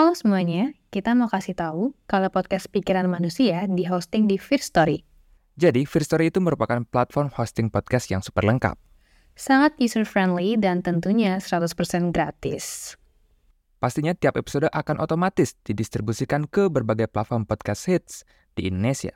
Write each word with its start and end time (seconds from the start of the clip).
Halo 0.00 0.16
semuanya, 0.16 0.72
kita 0.88 1.12
mau 1.12 1.28
kasih 1.28 1.52
tahu 1.52 1.92
kalau 2.08 2.32
podcast 2.32 2.72
Pikiran 2.72 3.04
Manusia 3.04 3.68
di 3.68 3.84
hosting 3.84 4.24
di 4.24 4.40
First 4.40 4.72
Story. 4.72 5.04
Jadi, 5.60 5.84
First 5.84 6.08
Story 6.08 6.32
itu 6.32 6.40
merupakan 6.40 6.80
platform 6.88 7.28
hosting 7.36 7.68
podcast 7.68 8.08
yang 8.08 8.24
super 8.24 8.40
lengkap. 8.48 8.80
Sangat 9.36 9.76
user-friendly 9.76 10.56
dan 10.56 10.80
tentunya 10.80 11.36
100% 11.36 12.16
gratis. 12.16 12.96
Pastinya 13.76 14.16
tiap 14.16 14.40
episode 14.40 14.72
akan 14.72 15.04
otomatis 15.04 15.52
didistribusikan 15.68 16.48
ke 16.48 16.72
berbagai 16.72 17.12
platform 17.12 17.44
podcast 17.44 17.84
hits 17.84 18.24
di 18.56 18.72
Indonesia. 18.72 19.12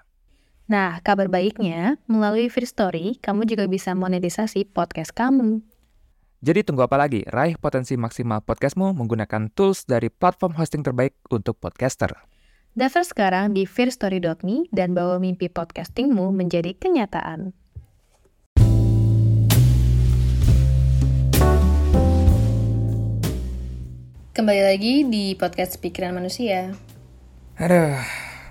Nah, 0.68 1.00
kabar 1.00 1.32
baiknya, 1.32 1.96
melalui 2.12 2.52
First 2.52 2.76
Story, 2.76 3.16
kamu 3.24 3.48
juga 3.48 3.64
bisa 3.72 3.96
monetisasi 3.96 4.68
podcast 4.68 5.16
kamu. 5.16 5.64
Jadi 6.44 6.60
tunggu 6.60 6.84
apa 6.84 7.00
lagi? 7.00 7.24
Raih 7.24 7.56
potensi 7.56 7.96
maksimal 7.96 8.44
podcastmu 8.44 8.92
menggunakan 8.92 9.48
tools 9.56 9.88
dari 9.88 10.12
platform 10.12 10.52
hosting 10.60 10.84
terbaik 10.84 11.16
untuk 11.32 11.56
podcaster. 11.56 12.12
Daftar 12.76 13.00
sekarang 13.00 13.56
di 13.56 13.64
fearstory.me 13.64 14.68
dan 14.68 14.92
bawa 14.92 15.16
mimpi 15.16 15.48
podcastingmu 15.48 16.36
menjadi 16.36 16.76
kenyataan. 16.76 17.56
Kembali 24.36 24.62
lagi 24.68 25.08
di 25.08 25.32
podcast 25.40 25.80
Pikiran 25.80 26.12
Manusia. 26.12 26.76
Aduh, 27.56 27.96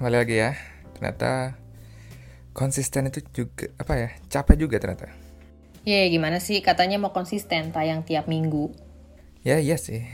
balik 0.02 0.26
lagi 0.26 0.36
ya. 0.42 0.58
Ternyata 0.98 1.62
konsisten 2.58 3.14
itu 3.14 3.22
juga 3.30 3.70
apa 3.78 3.94
ya? 4.02 4.10
Capek 4.34 4.66
juga 4.66 4.82
ternyata. 4.82 5.23
Ya 5.84 6.08
gimana 6.08 6.40
sih 6.40 6.64
katanya 6.64 6.96
mau 6.96 7.12
konsisten 7.12 7.76
tayang 7.76 8.08
tiap 8.08 8.32
minggu. 8.32 8.72
Ya 9.44 9.60
iya 9.60 9.76
sih. 9.76 10.08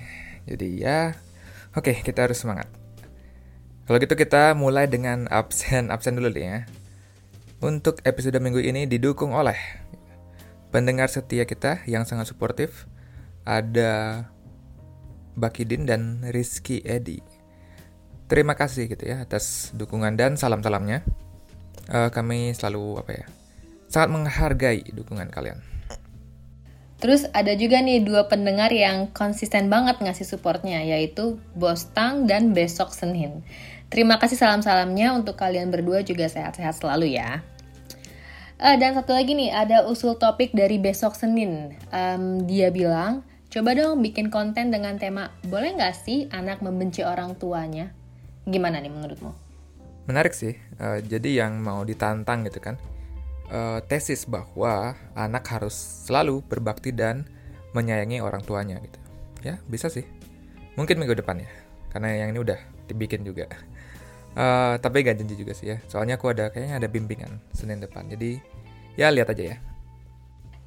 Jadi 0.50 0.82
ya 0.82 1.14
oke 1.78 1.94
kita 2.02 2.26
harus 2.26 2.42
semangat. 2.42 2.66
Kalau 3.86 4.02
gitu 4.02 4.18
kita 4.18 4.58
mulai 4.58 4.90
dengan 4.90 5.30
absen 5.30 5.94
absen 5.94 6.18
dulu 6.18 6.34
nih 6.34 6.46
ya. 6.46 6.60
Untuk 7.62 8.02
episode 8.02 8.42
minggu 8.42 8.66
ini 8.66 8.90
didukung 8.90 9.38
oleh 9.38 9.58
pendengar 10.74 11.06
setia 11.06 11.46
kita 11.46 11.86
yang 11.86 12.02
sangat 12.02 12.34
suportif. 12.34 12.90
Ada 13.46 14.26
Bakidin 15.38 15.86
dan 15.86 16.26
Rizky 16.34 16.82
Edi. 16.82 17.22
Terima 18.26 18.58
kasih 18.58 18.90
gitu 18.90 19.06
ya 19.06 19.22
atas 19.22 19.70
dukungan 19.78 20.18
dan 20.18 20.34
salam-salamnya. 20.34 21.06
Uh, 21.90 22.10
kami 22.14 22.54
selalu 22.54 23.02
apa 23.02 23.12
ya 23.14 23.26
sangat 23.90 24.10
menghargai 24.14 24.86
dukungan 24.94 25.34
kalian. 25.34 25.60
Terus 27.00 27.26
ada 27.32 27.56
juga 27.56 27.80
nih 27.80 28.04
dua 28.04 28.28
pendengar 28.28 28.70
yang 28.70 29.10
konsisten 29.16 29.72
banget 29.72 30.04
ngasih 30.04 30.28
supportnya, 30.28 30.84
yaitu 30.84 31.40
Bostang 31.56 32.28
dan 32.28 32.52
Besok 32.52 32.92
Senin. 32.92 33.42
Terima 33.90 34.22
kasih 34.22 34.38
salam-salamnya 34.38 35.16
untuk 35.16 35.40
kalian 35.40 35.74
berdua 35.74 36.06
juga 36.06 36.30
sehat-sehat 36.30 36.78
selalu 36.78 37.18
ya. 37.18 37.42
Uh, 38.60 38.76
dan 38.76 39.00
satu 39.00 39.16
lagi 39.16 39.32
nih, 39.32 39.50
ada 39.50 39.88
usul 39.88 40.20
topik 40.20 40.52
dari 40.52 40.76
Besok 40.76 41.16
Senin. 41.16 41.80
Um, 41.96 42.44
dia 42.44 42.68
bilang, 42.68 43.24
coba 43.48 43.72
dong 43.80 44.04
bikin 44.04 44.28
konten 44.28 44.68
dengan 44.68 45.00
tema, 45.00 45.32
boleh 45.48 45.80
nggak 45.80 45.96
sih 45.96 46.28
anak 46.36 46.60
membenci 46.60 47.00
orang 47.08 47.40
tuanya? 47.40 47.96
Gimana 48.44 48.84
nih 48.84 48.92
menurutmu? 48.92 49.32
Menarik 50.12 50.36
sih, 50.36 50.60
uh, 50.84 51.00
jadi 51.00 51.48
yang 51.48 51.64
mau 51.64 51.88
ditantang 51.88 52.44
gitu 52.44 52.60
kan 52.60 52.76
uh, 53.52 53.80
tesis 53.86 54.26
bahwa 54.26 54.96
anak 55.14 55.46
harus 55.50 55.76
selalu 56.06 56.42
berbakti 56.46 56.94
dan 56.94 57.26
menyayangi 57.74 58.22
orang 58.22 58.42
tuanya 58.42 58.82
gitu. 58.82 59.00
Ya, 59.46 59.62
bisa 59.70 59.90
sih. 59.92 60.06
Mungkin 60.78 60.98
minggu 60.98 61.18
depan 61.18 61.42
ya. 61.44 61.52
Karena 61.90 62.16
yang 62.16 62.34
ini 62.34 62.40
udah 62.42 62.60
dibikin 62.90 63.26
juga. 63.26 63.50
Uh, 64.38 64.78
tapi 64.78 65.02
gak 65.02 65.18
janji 65.18 65.36
juga 65.36 65.54
sih 65.58 65.74
ya. 65.74 65.78
Soalnya 65.90 66.22
aku 66.22 66.32
ada 66.32 66.54
kayaknya 66.54 66.82
ada 66.82 66.88
bimbingan 66.88 67.42
Senin 67.54 67.82
depan. 67.82 68.06
Jadi 68.08 68.40
ya 68.96 69.10
lihat 69.10 69.34
aja 69.34 69.56
ya. 69.56 69.58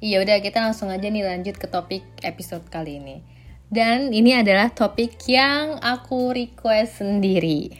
Iya 0.03 0.19
udah 0.19 0.37
kita 0.43 0.59
langsung 0.59 0.91
aja 0.91 1.07
nih 1.07 1.23
lanjut 1.23 1.55
ke 1.55 1.67
topik 1.71 2.03
episode 2.27 2.67
kali 2.67 2.99
ini. 2.99 3.23
Dan 3.71 4.11
ini 4.11 4.35
adalah 4.35 4.69
topik 4.69 5.15
yang 5.31 5.79
aku 5.79 6.35
request 6.35 7.01
sendiri. 7.01 7.71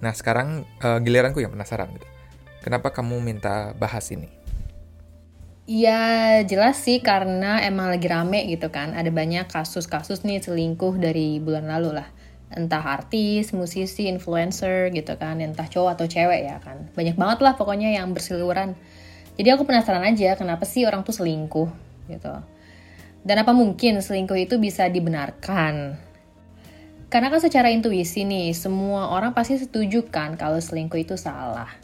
Nah 0.00 0.14
sekarang 0.14 0.62
uh, 0.80 1.02
giliranku 1.02 1.42
yang 1.42 1.50
penasaran 1.50 1.90
gitu. 1.98 2.13
Kenapa 2.64 2.88
kamu 2.96 3.20
minta 3.20 3.76
bahas 3.76 4.08
ini? 4.08 4.24
Ya 5.68 6.40
jelas 6.48 6.80
sih 6.80 7.04
karena 7.04 7.60
emang 7.60 7.92
lagi 7.92 8.08
rame 8.08 8.48
gitu 8.48 8.72
kan. 8.72 8.96
Ada 8.96 9.12
banyak 9.12 9.52
kasus-kasus 9.52 10.24
nih 10.24 10.40
selingkuh 10.40 10.96
dari 10.96 11.44
bulan 11.44 11.68
lalu 11.68 12.00
lah. 12.00 12.08
Entah 12.48 12.80
artis, 12.80 13.52
musisi, 13.52 14.08
influencer 14.08 14.88
gitu 14.96 15.12
kan. 15.20 15.44
Entah 15.44 15.68
cowok 15.68 16.00
atau 16.00 16.08
cewek 16.08 16.40
ya 16.48 16.56
kan. 16.64 16.88
Banyak 16.96 17.20
banget 17.20 17.44
lah 17.44 17.52
pokoknya 17.52 18.00
yang 18.00 18.16
berseliweran. 18.16 18.72
Jadi 19.36 19.48
aku 19.52 19.68
penasaran 19.68 20.00
aja 20.00 20.32
kenapa 20.32 20.64
sih 20.64 20.88
orang 20.88 21.04
tuh 21.04 21.12
selingkuh 21.12 21.68
gitu. 22.08 22.32
Dan 23.20 23.44
apa 23.44 23.52
mungkin 23.52 24.00
selingkuh 24.00 24.40
itu 24.40 24.56
bisa 24.56 24.88
dibenarkan? 24.88 26.00
Karena 27.12 27.28
kan 27.28 27.44
secara 27.44 27.68
intuisi 27.68 28.24
nih, 28.24 28.56
semua 28.56 29.12
orang 29.12 29.36
pasti 29.36 29.60
setuju 29.60 30.08
kan 30.08 30.40
kalau 30.40 30.56
selingkuh 30.56 30.96
itu 30.96 31.20
salah. 31.20 31.83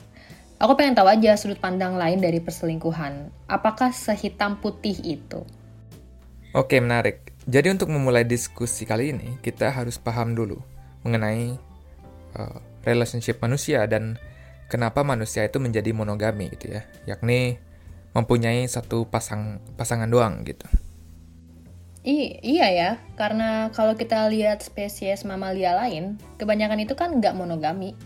Aku 0.60 0.76
pengen 0.76 0.92
tahu 0.92 1.08
aja 1.08 1.40
sudut 1.40 1.56
pandang 1.56 1.96
lain 1.96 2.20
dari 2.20 2.36
perselingkuhan. 2.36 3.32
Apakah 3.48 3.96
sehitam 3.96 4.60
putih 4.60 4.92
itu? 5.00 5.40
Oke, 6.52 6.76
menarik. 6.84 7.32
Jadi 7.48 7.72
untuk 7.72 7.88
memulai 7.88 8.28
diskusi 8.28 8.84
kali 8.84 9.16
ini, 9.16 9.40
kita 9.40 9.72
harus 9.72 9.96
paham 9.96 10.36
dulu 10.36 10.60
mengenai 11.00 11.56
uh, 12.36 12.60
relationship 12.84 13.40
manusia 13.40 13.88
dan 13.88 14.20
kenapa 14.68 15.00
manusia 15.00 15.48
itu 15.48 15.56
menjadi 15.56 15.96
monogami 15.96 16.52
gitu 16.52 16.76
ya. 16.76 16.84
Yakni 17.08 17.56
mempunyai 18.12 18.68
satu 18.68 19.08
pasang 19.08 19.64
pasangan 19.80 20.12
doang 20.12 20.44
gitu. 20.44 20.68
I 22.04 22.36
iya 22.44 22.68
ya, 22.68 22.90
karena 23.16 23.72
kalau 23.72 23.96
kita 23.96 24.28
lihat 24.28 24.60
spesies 24.60 25.24
mamalia 25.24 25.72
lain, 25.72 26.20
kebanyakan 26.36 26.84
itu 26.84 26.92
kan 26.92 27.16
nggak 27.16 27.32
monogami 27.32 27.96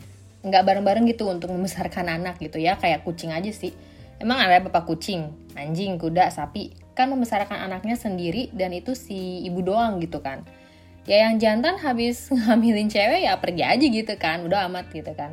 nggak 0.45 0.63
bareng-bareng 0.63 1.09
gitu 1.09 1.25
untuk 1.33 1.49
membesarkan 1.51 2.21
anak 2.21 2.37
gitu 2.37 2.61
ya 2.61 2.77
kayak 2.77 3.03
kucing 3.03 3.33
aja 3.33 3.49
sih. 3.49 3.73
Emang 4.21 4.39
ada 4.39 4.61
bapak 4.61 4.85
kucing? 4.87 5.33
Anjing 5.57 5.97
kuda 5.97 6.29
sapi. 6.31 6.77
Kan 6.93 7.11
membesarkan 7.11 7.65
anaknya 7.65 7.97
sendiri 7.99 8.53
dan 8.53 8.71
itu 8.77 8.93
si 8.93 9.43
ibu 9.43 9.65
doang 9.65 9.99
gitu 10.05 10.21
kan. 10.21 10.45
Ya 11.09 11.29
yang 11.29 11.41
jantan 11.41 11.81
habis 11.81 12.29
ngambilin 12.33 12.93
cewek 12.93 13.25
ya 13.25 13.41
pergi 13.41 13.65
aja 13.65 13.87
gitu 13.89 14.15
kan. 14.21 14.45
Udah 14.45 14.69
amat 14.69 14.93
gitu 14.93 15.11
kan. 15.17 15.33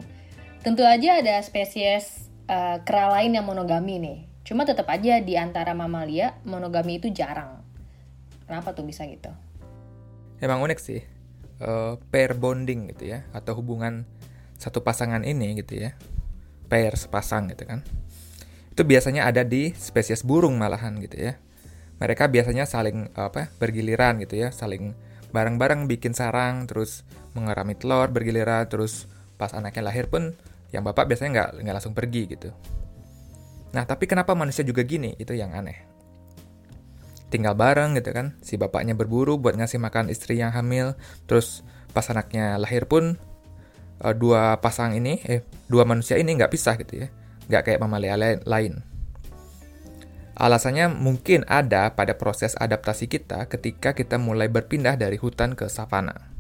Tentu 0.64 0.88
aja 0.88 1.20
ada 1.20 1.38
spesies 1.44 2.32
uh, 2.48 2.80
kera 2.82 3.12
lain 3.20 3.36
yang 3.36 3.46
monogami 3.46 4.00
nih. 4.00 4.20
Cuma 4.48 4.66
tetap 4.66 4.90
aja 4.90 5.22
di 5.22 5.38
antara 5.38 5.76
mamalia 5.76 6.40
monogami 6.48 6.98
itu 6.98 7.12
jarang. 7.14 7.62
Kenapa 8.48 8.74
tuh 8.74 8.88
bisa 8.88 9.06
gitu? 9.06 9.30
Emang 10.42 10.64
unik 10.66 10.80
sih 10.82 11.02
uh, 11.62 11.96
pair 12.10 12.34
bonding 12.34 12.90
gitu 12.92 13.14
ya 13.14 13.24
atau 13.32 13.62
hubungan 13.62 14.04
satu 14.62 14.86
pasangan 14.86 15.26
ini 15.26 15.58
gitu 15.58 15.82
ya 15.82 15.98
pair 16.70 16.94
sepasang 16.94 17.50
gitu 17.50 17.66
kan 17.66 17.82
itu 18.72 18.88
biasanya 18.88 19.28
ada 19.28 19.44
di 19.44 19.76
spesies 19.76 20.24
burung 20.24 20.56
malahan 20.56 20.96
gitu 21.04 21.20
ya. 21.20 21.36
Mereka 22.02 22.32
biasanya 22.34 22.66
saling 22.66 23.14
apa 23.14 23.54
bergiliran 23.62 24.18
gitu 24.26 24.42
ya 24.42 24.50
saling 24.50 24.96
bareng-bareng 25.30 25.86
bikin 25.86 26.18
sarang 26.18 26.66
terus 26.66 27.06
mengerami 27.38 27.78
telur 27.78 28.10
bergiliran 28.10 28.66
terus 28.66 29.06
pas 29.38 29.54
anaknya 29.54 29.92
lahir 29.92 30.10
pun 30.10 30.34
yang 30.74 30.82
bapak 30.82 31.06
biasanya 31.06 31.30
nggak 31.30 31.50
nggak 31.62 31.76
langsung 31.78 31.94
pergi 31.94 32.24
gitu. 32.32 32.50
Nah 33.76 33.86
tapi 33.86 34.10
kenapa 34.10 34.34
manusia 34.34 34.66
juga 34.66 34.82
gini? 34.82 35.14
Itu 35.20 35.36
yang 35.38 35.54
aneh. 35.54 35.78
Tinggal 37.30 37.54
bareng 37.54 37.96
gitu 38.00 38.12
kan 38.16 38.40
si 38.42 38.58
bapaknya 38.58 38.98
berburu 38.98 39.38
buat 39.38 39.54
ngasih 39.60 39.78
makan 39.78 40.10
istri 40.10 40.42
yang 40.42 40.56
hamil 40.56 40.98
terus 41.30 41.62
pas 41.92 42.08
anaknya 42.10 42.58
lahir 42.58 42.88
pun 42.88 43.20
uh, 44.02 44.16
dua 44.18 44.58
pasang 44.60 44.98
ini, 44.98 45.22
eh 45.24 45.46
dua 45.70 45.86
manusia 45.86 46.18
ini 46.18 46.34
nggak 46.34 46.52
pisah 46.52 46.76
gitu 46.82 47.06
ya, 47.06 47.08
nggak 47.48 47.72
kayak 47.72 47.80
mamalia 47.80 48.18
lain. 48.18 48.82
Alasannya 50.42 50.90
mungkin 50.90 51.46
ada 51.46 51.94
pada 51.94 52.18
proses 52.18 52.58
adaptasi 52.58 53.06
kita 53.06 53.46
ketika 53.46 53.94
kita 53.94 54.18
mulai 54.18 54.50
berpindah 54.50 54.98
dari 54.98 55.22
hutan 55.22 55.54
ke 55.54 55.70
savana. 55.70 56.32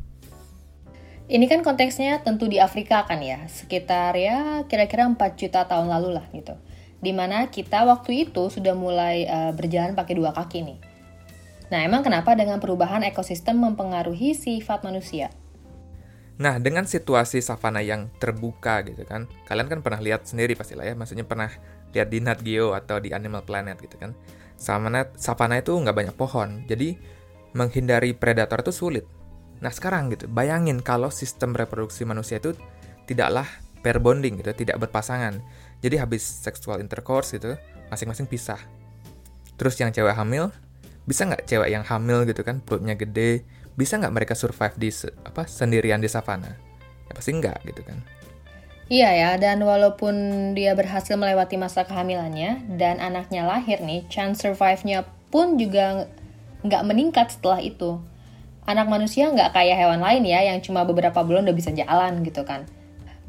Ini 1.32 1.48
kan 1.48 1.64
konteksnya 1.64 2.20
tentu 2.26 2.50
di 2.50 2.60
Afrika 2.60 3.08
kan 3.08 3.22
ya, 3.24 3.46
sekitar 3.48 4.18
ya 4.20 4.68
kira-kira 4.68 5.08
4 5.08 5.16
juta 5.38 5.64
tahun 5.64 5.88
lalu 5.88 6.18
lah 6.20 6.26
gitu. 6.36 6.58
Di 7.00 7.14
mana 7.16 7.48
kita 7.48 7.88
waktu 7.88 8.28
itu 8.28 8.52
sudah 8.52 8.76
mulai 8.76 9.30
uh, 9.30 9.56
berjalan 9.56 9.96
pakai 9.96 10.18
dua 10.18 10.36
kaki 10.36 10.60
nih. 10.66 10.80
Nah 11.72 11.88
emang 11.88 12.04
kenapa 12.04 12.36
dengan 12.36 12.60
perubahan 12.60 13.06
ekosistem 13.08 13.64
mempengaruhi 13.64 14.36
sifat 14.36 14.84
manusia? 14.84 15.32
Nah, 16.42 16.58
dengan 16.58 16.90
situasi 16.90 17.38
savana 17.38 17.86
yang 17.86 18.10
terbuka 18.18 18.82
gitu 18.82 19.06
kan, 19.06 19.30
kalian 19.46 19.70
kan 19.70 19.80
pernah 19.86 20.02
lihat 20.02 20.26
sendiri 20.26 20.58
pasti 20.58 20.74
lah 20.74 20.90
ya, 20.90 20.98
maksudnya 20.98 21.22
pernah 21.22 21.54
lihat 21.94 22.10
di 22.10 22.18
Nat 22.18 22.42
Geo 22.42 22.74
atau 22.74 22.98
di 22.98 23.14
Animal 23.14 23.46
Planet 23.46 23.78
gitu 23.78 24.02
kan. 24.02 24.18
Savana, 24.58 25.06
savana 25.22 25.62
itu 25.62 25.78
nggak 25.78 25.94
banyak 25.94 26.16
pohon, 26.18 26.66
jadi 26.66 26.98
menghindari 27.54 28.18
predator 28.18 28.66
itu 28.66 28.74
sulit. 28.74 29.06
Nah 29.62 29.70
sekarang 29.70 30.10
gitu, 30.10 30.26
bayangin 30.26 30.82
kalau 30.82 31.14
sistem 31.14 31.54
reproduksi 31.54 32.10
manusia 32.10 32.42
itu 32.42 32.58
tidaklah 33.06 33.46
pair 33.86 34.02
bonding 34.02 34.42
gitu, 34.42 34.50
tidak 34.66 34.82
berpasangan. 34.82 35.38
Jadi 35.86 36.02
habis 36.02 36.26
sexual 36.26 36.82
intercourse 36.82 37.38
gitu, 37.38 37.54
masing-masing 37.94 38.26
pisah. 38.26 38.58
Terus 39.62 39.78
yang 39.78 39.94
cewek 39.94 40.18
hamil, 40.18 40.50
bisa 41.06 41.30
nggak 41.30 41.46
cewek 41.46 41.70
yang 41.70 41.86
hamil 41.86 42.26
gitu 42.26 42.42
kan, 42.42 42.66
perutnya 42.66 42.98
gede, 42.98 43.46
bisa 43.76 43.98
nggak 43.98 44.14
mereka 44.14 44.34
survive 44.36 44.76
di 44.78 44.90
apa 45.24 45.48
sendirian 45.48 46.02
di 46.04 46.10
savana? 46.12 46.56
Ya 47.08 47.14
pasti 47.16 47.32
nggak 47.36 47.58
gitu 47.68 47.82
kan. 47.84 48.00
Iya 48.92 49.10
ya, 49.16 49.32
dan 49.40 49.64
walaupun 49.64 50.16
dia 50.52 50.76
berhasil 50.76 51.16
melewati 51.16 51.56
masa 51.56 51.88
kehamilannya 51.88 52.76
dan 52.76 53.00
anaknya 53.00 53.48
lahir 53.48 53.80
nih, 53.80 54.04
chance 54.12 54.44
survive-nya 54.44 55.08
pun 55.32 55.56
juga 55.56 56.12
nggak 56.68 56.84
meningkat 56.84 57.32
setelah 57.32 57.64
itu. 57.64 58.04
Anak 58.68 58.92
manusia 58.92 59.32
nggak 59.32 59.56
kayak 59.56 59.80
hewan 59.80 60.04
lain 60.04 60.28
ya, 60.28 60.44
yang 60.44 60.60
cuma 60.60 60.84
beberapa 60.84 61.24
bulan 61.24 61.48
udah 61.48 61.56
bisa 61.56 61.72
jalan 61.72 62.20
gitu 62.28 62.44
kan. 62.44 62.68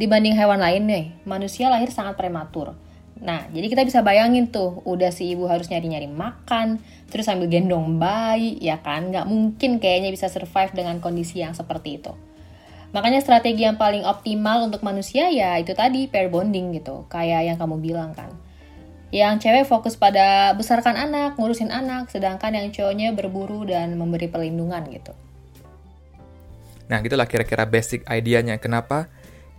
Dibanding 0.02 0.34
hewan 0.34 0.58
lain 0.58 0.82
nih, 0.82 1.04
manusia 1.22 1.70
lahir 1.70 1.94
sangat 1.94 2.18
prematur. 2.18 2.74
Nah, 3.22 3.46
jadi 3.54 3.70
kita 3.70 3.86
bisa 3.86 4.02
bayangin 4.02 4.50
tuh, 4.50 4.82
udah 4.82 5.14
si 5.14 5.30
ibu 5.30 5.46
harus 5.46 5.70
nyari-nyari 5.70 6.10
makan, 6.10 6.82
terus 7.06 7.30
sambil 7.30 7.46
gendong 7.46 8.02
bayi, 8.02 8.58
ya 8.58 8.82
kan? 8.82 9.14
Nggak 9.14 9.30
mungkin 9.30 9.78
kayaknya 9.78 10.10
bisa 10.10 10.26
survive 10.26 10.74
dengan 10.74 10.98
kondisi 10.98 11.38
yang 11.38 11.54
seperti 11.54 12.02
itu. 12.02 12.10
Makanya 12.90 13.22
strategi 13.22 13.62
yang 13.62 13.78
paling 13.78 14.04
optimal 14.04 14.68
untuk 14.68 14.84
manusia 14.84 15.32
ya 15.32 15.56
itu 15.56 15.72
tadi 15.72 16.10
pair 16.10 16.28
bonding 16.28 16.76
gitu, 16.76 17.08
kayak 17.08 17.46
yang 17.48 17.56
kamu 17.56 17.80
bilang 17.80 18.10
kan. 18.12 18.28
Yang 19.14 19.48
cewek 19.48 19.70
fokus 19.70 19.94
pada 19.94 20.52
besarkan 20.58 20.98
anak, 20.98 21.38
ngurusin 21.38 21.70
anak, 21.70 22.10
sedangkan 22.10 22.58
yang 22.58 22.68
cowoknya 22.74 23.14
berburu 23.14 23.64
dan 23.64 23.94
memberi 23.96 24.26
perlindungan 24.26 24.82
gitu. 24.90 25.14
Nah, 26.90 27.00
gitulah 27.00 27.24
kira-kira 27.24 27.64
basic 27.64 28.04
idenya 28.04 28.58
kenapa 28.58 29.08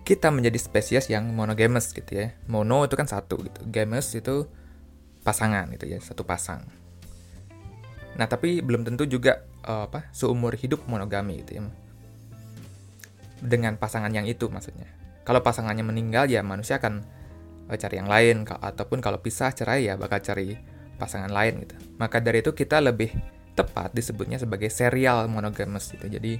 kita 0.03 0.31
menjadi 0.31 0.59
spesies 0.59 1.07
yang 1.07 1.31
monogamous 1.31 1.95
gitu 1.95 2.11
ya. 2.11 2.35
Mono 2.51 2.83
itu 2.83 2.95
kan 2.99 3.07
satu 3.07 3.39
gitu, 3.39 3.63
games 3.67 4.11
itu 4.15 4.47
pasangan 5.23 5.71
gitu 5.71 5.87
ya, 5.87 5.99
satu 6.03 6.27
pasang. 6.27 6.67
Nah, 8.19 8.27
tapi 8.27 8.61
belum 8.61 8.85
tentu 8.85 9.09
juga 9.09 9.41
uh, 9.65 9.89
apa 9.89 10.11
seumur 10.13 10.53
hidup 10.53 10.85
monogami 10.85 11.41
gitu 11.41 11.57
ya 11.57 11.63
dengan 13.43 13.75
pasangan 13.75 14.09
yang 14.15 14.23
itu 14.23 14.47
maksudnya. 14.47 14.87
Kalau 15.27 15.43
pasangannya 15.43 15.83
meninggal 15.83 16.31
ya 16.31 16.39
manusia 16.39 16.79
akan 16.79 17.03
uh, 17.67 17.75
cari 17.75 17.95
yang 17.99 18.07
lain 18.07 18.47
ataupun 18.47 19.03
kalau 19.03 19.19
pisah 19.19 19.51
cerai 19.51 19.91
ya 19.91 19.99
bakal 19.99 20.23
cari 20.23 20.55
pasangan 20.95 21.29
lain 21.29 21.67
gitu. 21.67 21.75
Maka 21.99 22.23
dari 22.23 22.39
itu 22.39 22.55
kita 22.55 22.79
lebih 22.79 23.11
tepat 23.53 23.91
disebutnya 23.91 24.39
sebagai 24.39 24.71
serial 24.71 25.27
monogamous 25.27 25.91
gitu. 25.91 26.07
Jadi 26.07 26.39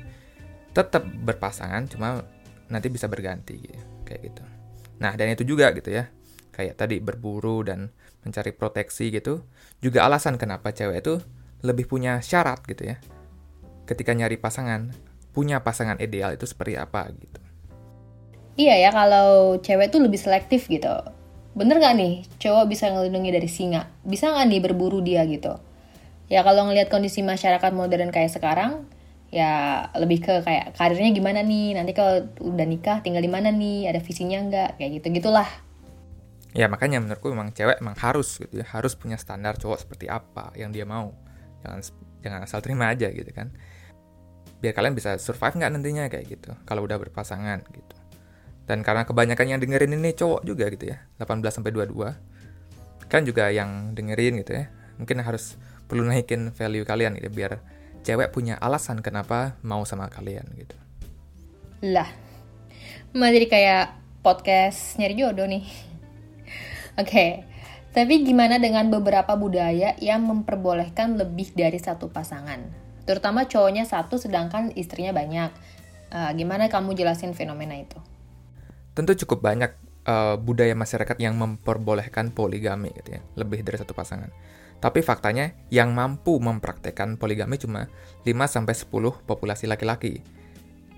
tetap 0.74 1.06
berpasangan 1.06 1.86
cuma 1.92 2.24
nanti 2.70 2.88
bisa 2.88 3.10
berganti 3.12 3.60
gitu, 3.60 3.84
kayak 4.08 4.22
gitu. 4.32 4.44
Nah, 5.02 5.16
dan 5.18 5.34
itu 5.34 5.44
juga 5.44 5.72
gitu 5.76 5.92
ya. 5.92 6.08
Kayak 6.54 6.86
tadi 6.86 7.02
berburu 7.02 7.66
dan 7.66 7.90
mencari 8.22 8.54
proteksi 8.54 9.10
gitu. 9.10 9.42
Juga 9.82 10.06
alasan 10.06 10.38
kenapa 10.38 10.70
cewek 10.70 11.02
itu 11.02 11.18
lebih 11.66 11.90
punya 11.90 12.22
syarat 12.22 12.62
gitu 12.70 12.94
ya. 12.94 13.02
Ketika 13.90 14.14
nyari 14.14 14.38
pasangan, 14.38 14.94
punya 15.34 15.66
pasangan 15.66 15.98
ideal 15.98 16.38
itu 16.38 16.46
seperti 16.46 16.78
apa 16.78 17.10
gitu. 17.10 17.42
Iya 18.54 18.86
ya, 18.86 18.90
kalau 18.94 19.58
cewek 19.58 19.90
tuh 19.90 20.06
lebih 20.06 20.22
selektif 20.22 20.70
gitu. 20.70 20.94
Bener 21.58 21.82
gak 21.82 21.98
nih, 21.98 22.22
cowok 22.38 22.70
bisa 22.70 22.90
ngelindungi 22.94 23.34
dari 23.34 23.50
singa? 23.50 23.90
Bisa 24.06 24.30
gak 24.30 24.46
nih 24.46 24.62
berburu 24.62 25.02
dia 25.02 25.26
gitu? 25.26 25.58
Ya 26.30 26.46
kalau 26.46 26.70
ngelihat 26.70 26.94
kondisi 26.94 27.26
masyarakat 27.26 27.74
modern 27.74 28.14
kayak 28.14 28.30
sekarang, 28.30 28.86
ya 29.34 29.90
lebih 29.98 30.22
ke 30.22 30.34
kayak 30.46 30.78
karirnya 30.78 31.10
gimana 31.10 31.42
nih, 31.42 31.74
nanti 31.74 31.98
kalau 31.98 32.30
udah 32.38 32.68
nikah 32.70 33.02
tinggal 33.02 33.26
di 33.26 33.32
mana 33.34 33.50
nih, 33.50 33.90
ada 33.90 33.98
visinya 33.98 34.38
nggak, 34.46 34.70
kayak 34.78 35.02
gitu-gitulah. 35.02 35.50
Ya 36.54 36.70
makanya 36.70 37.02
menurutku 37.02 37.34
memang 37.34 37.50
cewek 37.50 37.82
emang 37.82 37.98
harus 37.98 38.38
gitu 38.38 38.62
ya, 38.62 38.66
harus 38.70 38.94
punya 38.94 39.18
standar 39.18 39.58
cowok 39.58 39.90
seperti 39.90 40.06
apa 40.06 40.54
yang 40.54 40.70
dia 40.70 40.86
mau. 40.86 41.10
Jangan 41.66 41.82
jangan 42.22 42.40
asal 42.46 42.62
terima 42.62 42.94
aja 42.94 43.10
gitu 43.10 43.34
kan. 43.34 43.50
Biar 44.62 44.78
kalian 44.78 44.94
bisa 44.94 45.18
survive 45.18 45.58
nggak 45.58 45.72
nantinya 45.74 46.06
kayak 46.14 46.30
gitu. 46.30 46.54
Kalau 46.70 46.86
udah 46.86 47.02
berpasangan 47.02 47.66
gitu. 47.74 47.98
Dan 48.70 48.86
karena 48.86 49.04
kebanyakan 49.04 49.46
yang 49.50 49.60
dengerin 49.60 49.98
ini 49.98 50.14
cowok 50.14 50.46
juga 50.46 50.70
gitu 50.70 50.94
ya. 50.94 51.02
18 51.18 51.42
sampai 51.50 51.74
22 51.74 53.10
kan 53.10 53.22
juga 53.26 53.50
yang 53.50 53.98
dengerin 53.98 54.40
gitu 54.46 54.54
ya. 54.54 54.70
Mungkin 55.02 55.26
harus 55.26 55.58
perlu 55.90 56.06
naikin 56.06 56.54
value 56.54 56.86
kalian 56.86 57.18
gitu 57.18 57.34
biar 57.34 57.60
cewek 58.04 58.30
punya 58.36 58.60
alasan 58.60 59.00
kenapa 59.00 59.58
mau 59.64 59.88
sama 59.88 60.12
kalian 60.12 60.46
gitu 60.60 60.76
lah 61.84 62.08
malah 63.16 63.34
jadi 63.34 63.48
kayak 63.50 63.86
podcast 64.22 65.00
nyari 65.00 65.16
jodoh 65.18 65.48
nih 65.50 65.66
oke 67.02 67.10
okay. 67.10 67.48
tapi 67.96 68.22
gimana 68.22 68.60
dengan 68.60 68.92
beberapa 68.92 69.34
budaya 69.40 69.96
yang 69.98 70.28
memperbolehkan 70.28 71.16
lebih 71.18 71.56
dari 71.56 71.82
satu 71.82 72.12
pasangan 72.12 72.84
Terutama 73.04 73.44
cowoknya 73.48 73.84
satu 73.84 74.16
sedangkan 74.16 74.72
istrinya 74.80 75.12
banyak. 75.12 75.52
Uh, 76.14 76.32
gimana 76.38 76.72
kamu 76.72 76.96
jelasin 76.96 77.36
fenomena 77.36 77.76
itu? 77.76 78.00
Tentu 78.96 79.18
cukup 79.26 79.44
banyak 79.44 79.72
uh, 80.08 80.40
budaya 80.40 80.78
masyarakat 80.78 81.18
yang 81.20 81.36
memperbolehkan 81.36 82.32
poligami 82.32 82.94
gitu 82.96 83.20
ya, 83.20 83.22
lebih 83.36 83.66
dari 83.66 83.82
satu 83.82 83.92
pasangan. 83.92 84.30
Tapi 84.84 85.00
faktanya 85.00 85.56
yang 85.72 85.96
mampu 85.96 86.36
mempraktekkan 86.44 87.16
poligami 87.16 87.56
cuma 87.56 87.88
5 88.28 88.36
sampai 88.52 88.76
10 88.76 89.24
populasi 89.24 89.64
laki-laki. 89.72 90.20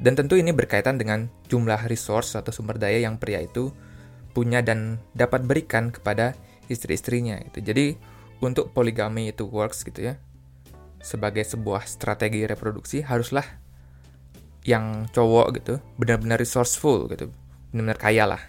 Dan 0.01 0.17
tentu 0.17 0.41
ini 0.41 0.49
berkaitan 0.49 0.97
dengan 0.97 1.29
jumlah 1.45 1.85
resource 1.85 2.33
atau 2.33 2.49
sumber 2.49 2.81
daya 2.81 3.05
yang 3.05 3.21
pria 3.21 3.45
itu 3.45 3.69
punya 4.33 4.65
dan 4.65 4.97
dapat 5.13 5.45
berikan 5.45 5.93
kepada 5.93 6.33
istri-istrinya 6.65 7.37
gitu. 7.45 7.61
Jadi 7.61 7.93
untuk 8.41 8.73
poligami 8.73 9.29
itu 9.29 9.45
works 9.45 9.85
gitu 9.85 10.09
ya, 10.11 10.17
sebagai 11.05 11.45
sebuah 11.45 11.85
strategi 11.85 12.49
reproduksi 12.49 13.05
haruslah 13.05 13.45
yang 14.65 15.05
cowok 15.13 15.61
gitu 15.61 15.77
benar-benar 16.01 16.41
resourceful 16.41 17.05
gitu 17.13 17.29
benar-benar 17.69 18.01
kaya 18.01 18.25
lah 18.25 18.41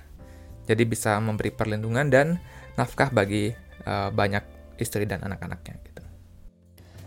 jadi 0.64 0.82
bisa 0.88 1.20
memberi 1.20 1.52
perlindungan 1.52 2.08
dan 2.08 2.40
nafkah 2.80 3.12
bagi 3.12 3.52
uh, 3.84 4.08
banyak 4.08 4.55
istri 4.78 5.04
dan 5.08 5.22
anak-anaknya 5.24 5.74
gitu. 5.84 6.02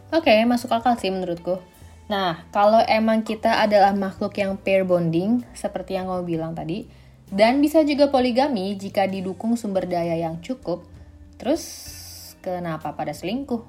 Oke 0.09 0.33
okay, 0.33 0.41
masuk 0.45 0.73
akal 0.73 0.97
sih 0.97 1.13
menurutku. 1.13 1.61
Nah 2.09 2.49
kalau 2.49 2.81
emang 2.85 3.21
kita 3.21 3.61
adalah 3.61 3.93
makhluk 3.93 4.33
yang 4.41 4.57
pair 4.57 4.81
bonding 4.81 5.45
seperti 5.53 5.93
yang 5.93 6.09
kamu 6.09 6.25
bilang 6.25 6.53
tadi 6.57 6.89
dan 7.29 7.61
bisa 7.61 7.85
juga 7.85 8.09
poligami 8.09 8.73
jika 8.73 9.05
didukung 9.05 9.53
sumber 9.53 9.85
daya 9.85 10.17
yang 10.17 10.41
cukup 10.41 10.81
terus 11.37 11.63
kenapa 12.41 12.97
pada 12.97 13.13
selingkuh? 13.13 13.61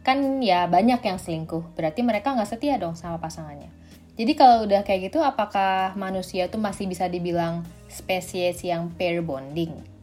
Kan 0.00 0.40
ya 0.40 0.64
banyak 0.64 1.04
yang 1.04 1.20
selingkuh 1.20 1.76
berarti 1.76 2.00
mereka 2.00 2.32
nggak 2.32 2.48
setia 2.48 2.80
dong 2.80 2.96
sama 2.96 3.20
pasangannya. 3.20 3.68
Jadi 4.18 4.32
kalau 4.34 4.66
udah 4.66 4.82
kayak 4.82 5.12
gitu 5.12 5.22
apakah 5.22 5.94
manusia 5.94 6.48
tuh 6.48 6.58
masih 6.58 6.88
bisa 6.88 7.06
dibilang 7.06 7.62
spesies 7.92 8.64
yang 8.64 8.90
pair 8.96 9.20
bonding 9.22 9.97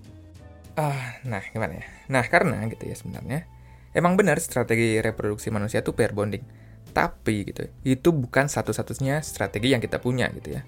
ah 0.76 1.20
nah 1.24 1.44
gimana 1.52 1.80
ya? 1.80 1.86
Nah 2.12 2.24
karena 2.28 2.64
gitu 2.68 2.84
ya 2.88 2.96
sebenarnya 2.96 3.48
emang 3.96 4.20
benar 4.20 4.38
strategi 4.44 5.00
reproduksi 5.00 5.50
manusia 5.50 5.82
tuh 5.82 5.96
pair 5.96 6.12
bonding. 6.12 6.44
Tapi 6.92 7.36
gitu 7.48 7.68
itu 7.84 8.10
bukan 8.12 8.48
satu-satunya 8.48 9.20
strategi 9.24 9.72
yang 9.72 9.84
kita 9.84 10.00
punya 10.00 10.28
gitu 10.36 10.56
ya. 10.60 10.62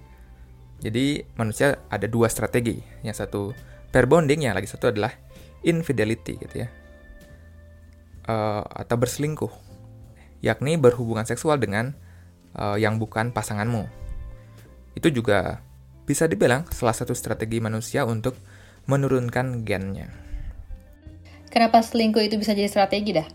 Jadi 0.77 1.25
manusia 1.35 1.81
ada 1.89 2.05
dua 2.05 2.29
strategi. 2.29 2.79
Yang 3.01 3.27
satu 3.27 3.41
pair 3.91 4.05
bonding 4.05 4.45
yang 4.45 4.55
lagi 4.55 4.69
satu 4.69 4.91
adalah 4.91 5.11
infidelity 5.65 6.37
gitu 6.37 6.55
ya. 6.65 6.69
Uh, 8.27 8.59
atau 8.75 8.99
berselingkuh, 8.99 9.51
yakni 10.43 10.75
berhubungan 10.75 11.23
seksual 11.23 11.55
dengan 11.57 11.95
uh, 12.59 12.75
yang 12.75 12.99
bukan 12.99 13.31
pasanganmu. 13.31 13.87
Itu 14.99 15.07
juga 15.15 15.63
bisa 16.03 16.27
dibilang 16.27 16.67
salah 16.71 16.95
satu 16.95 17.15
strategi 17.15 17.63
manusia 17.63 18.03
untuk 18.03 18.35
menurunkan 18.87 19.67
gennya. 19.67 20.09
Kenapa 21.51 21.83
selingkuh 21.83 22.23
itu 22.23 22.35
bisa 22.39 22.55
jadi 22.55 22.67
strategi 22.71 23.15
dah? 23.15 23.27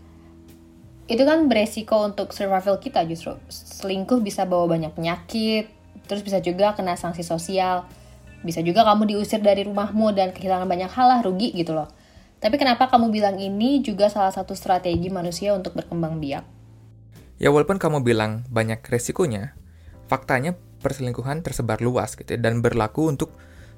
Itu 1.09 1.23
kan 1.25 1.49
beresiko 1.49 2.01
untuk 2.05 2.33
survival 2.33 2.77
kita 2.81 3.05
justru. 3.05 3.37
Selingkuh 3.49 4.21
bisa 4.21 4.45
bawa 4.49 4.69
banyak 4.69 4.93
penyakit, 4.93 5.69
terus 6.05 6.21
bisa 6.25 6.41
juga 6.41 6.73
kena 6.77 6.97
sanksi 6.97 7.25
sosial. 7.25 7.85
Bisa 8.43 8.59
juga 8.59 8.83
kamu 8.83 9.15
diusir 9.15 9.39
dari 9.39 9.63
rumahmu 9.63 10.11
dan 10.11 10.35
kehilangan 10.35 10.67
banyak 10.67 10.91
hal 10.91 11.07
lah, 11.07 11.19
rugi 11.23 11.55
gitu 11.55 11.75
loh. 11.75 11.89
Tapi 12.43 12.59
kenapa 12.59 12.91
kamu 12.91 13.07
bilang 13.07 13.39
ini 13.39 13.79
juga 13.79 14.11
salah 14.11 14.31
satu 14.35 14.51
strategi 14.51 15.07
manusia 15.07 15.55
untuk 15.55 15.79
berkembang 15.79 16.19
biak? 16.19 16.43
Ya 17.39 17.51
walaupun 17.51 17.79
kamu 17.79 18.03
bilang 18.03 18.43
banyak 18.51 18.83
resikonya, 18.83 19.55
faktanya 20.11 20.55
perselingkuhan 20.83 21.39
tersebar 21.39 21.79
luas 21.79 22.19
gitu 22.19 22.35
ya, 22.35 22.39
dan 22.39 22.59
berlaku 22.59 23.07
untuk 23.07 23.31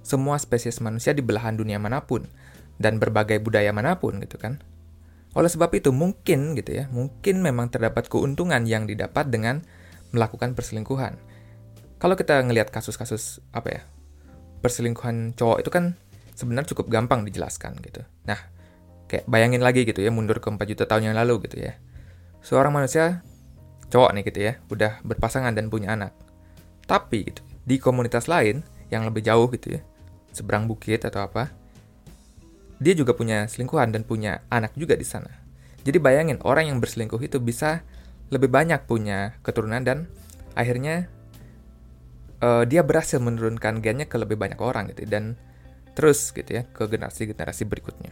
semua 0.06 0.38
spesies 0.38 0.78
manusia 0.86 1.18
di 1.18 1.26
belahan 1.26 1.58
dunia 1.58 1.82
mana 1.82 2.06
pun 2.06 2.30
dan 2.78 3.02
berbagai 3.02 3.42
budaya 3.42 3.74
mana 3.74 3.98
pun 3.98 4.22
gitu 4.22 4.38
kan. 4.38 4.62
Oleh 5.34 5.50
sebab 5.50 5.74
itu 5.74 5.90
mungkin 5.90 6.54
gitu 6.54 6.78
ya, 6.78 6.86
mungkin 6.94 7.42
memang 7.42 7.74
terdapat 7.74 8.08
keuntungan 8.08 8.64
yang 8.70 8.86
didapat 8.86 9.28
dengan 9.34 9.66
melakukan 10.14 10.54
perselingkuhan. 10.54 11.18
kalau 12.00 12.14
kita 12.14 12.38
ngelihat 12.44 12.70
kasus-kasus 12.70 13.40
apa 13.56 13.70
ya 13.72 13.82
perselingkuhan 14.60 15.34
cowok 15.34 15.64
itu 15.64 15.70
kan 15.72 15.98
sebenarnya 16.36 16.76
cukup 16.76 16.92
gampang 16.92 17.24
dijelaskan 17.24 17.80
gitu. 17.82 18.04
Nah, 18.28 18.38
kayak 19.08 19.26
bayangin 19.30 19.64
lagi 19.64 19.88
gitu 19.88 20.04
ya 20.04 20.12
mundur 20.12 20.38
ke 20.44 20.48
4 20.52 20.60
juta 20.68 20.84
tahun 20.86 21.12
yang 21.12 21.18
lalu 21.18 21.48
gitu 21.48 21.64
ya. 21.64 21.80
Seorang 22.46 22.76
manusia 22.76 23.24
cowok 23.90 24.12
nih 24.18 24.24
gitu 24.28 24.40
ya, 24.42 24.54
udah 24.70 25.02
berpasangan 25.02 25.56
dan 25.56 25.72
punya 25.72 25.96
anak. 25.96 26.12
Tapi 26.86 27.32
gitu, 27.32 27.42
di 27.66 27.82
komunitas 27.82 28.30
lain 28.30 28.62
yang 28.94 29.02
lebih 29.08 29.26
jauh 29.26 29.50
gitu 29.50 29.78
ya, 29.78 29.82
seberang 30.36 30.68
bukit 30.68 31.08
atau 31.08 31.24
apa, 31.24 31.50
dia 32.84 32.92
juga 32.92 33.16
punya 33.16 33.48
selingkuhan 33.48 33.96
dan 33.96 34.04
punya 34.04 34.44
anak 34.52 34.76
juga 34.76 35.00
di 35.00 35.08
sana. 35.08 35.32
Jadi 35.88 35.98
bayangin 36.02 36.44
orang 36.44 36.68
yang 36.68 36.84
berselingkuh 36.84 37.22
itu 37.24 37.40
bisa 37.40 37.86
lebih 38.34 38.52
banyak 38.52 38.84
punya 38.90 39.38
keturunan 39.46 39.86
dan 39.86 40.12
akhirnya 40.58 41.08
uh, 42.42 42.68
dia 42.68 42.82
berhasil 42.82 43.22
menurunkan 43.22 43.80
gennya 43.80 44.10
ke 44.10 44.18
lebih 44.18 44.36
banyak 44.36 44.58
orang 44.60 44.92
gitu 44.92 45.06
dan 45.08 45.38
terus 45.96 46.34
gitu 46.36 46.60
ya 46.60 46.68
ke 46.68 46.84
generasi-generasi 46.90 47.64
berikutnya. 47.70 48.12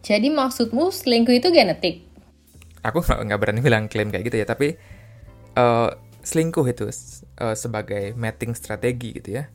Jadi 0.00 0.32
maksudmu 0.32 0.88
selingkuh 0.88 1.36
itu 1.36 1.52
genetik? 1.52 2.08
Aku 2.80 3.04
nggak 3.04 3.36
berani 3.36 3.60
bilang 3.60 3.84
klaim 3.92 4.08
kayak 4.08 4.32
gitu 4.32 4.40
ya, 4.40 4.46
tapi 4.48 4.80
uh, 5.60 5.92
selingkuh 6.24 6.64
itu 6.64 6.88
uh, 6.88 7.52
sebagai 7.52 8.16
mating 8.16 8.56
strategi 8.56 9.20
gitu 9.20 9.36
ya, 9.36 9.52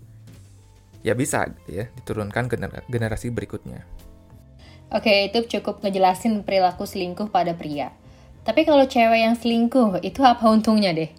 ya 1.05 1.13
bisa 1.13 1.45
gitu 1.61 1.85
ya 1.85 1.85
diturunkan 2.01 2.49
ke 2.49 2.57
generasi 2.89 3.29
berikutnya. 3.29 3.85
Oke, 4.89 5.29
itu 5.29 5.45
cukup 5.57 5.85
ngejelasin 5.85 6.41
perilaku 6.41 6.89
selingkuh 6.89 7.29
pada 7.29 7.53
pria. 7.53 7.93
Tapi 8.45 8.65
kalau 8.65 8.85
cewek 8.85 9.21
yang 9.21 9.33
selingkuh, 9.37 10.01
itu 10.05 10.21
apa 10.21 10.45
untungnya 10.45 10.93
deh? 10.93 11.09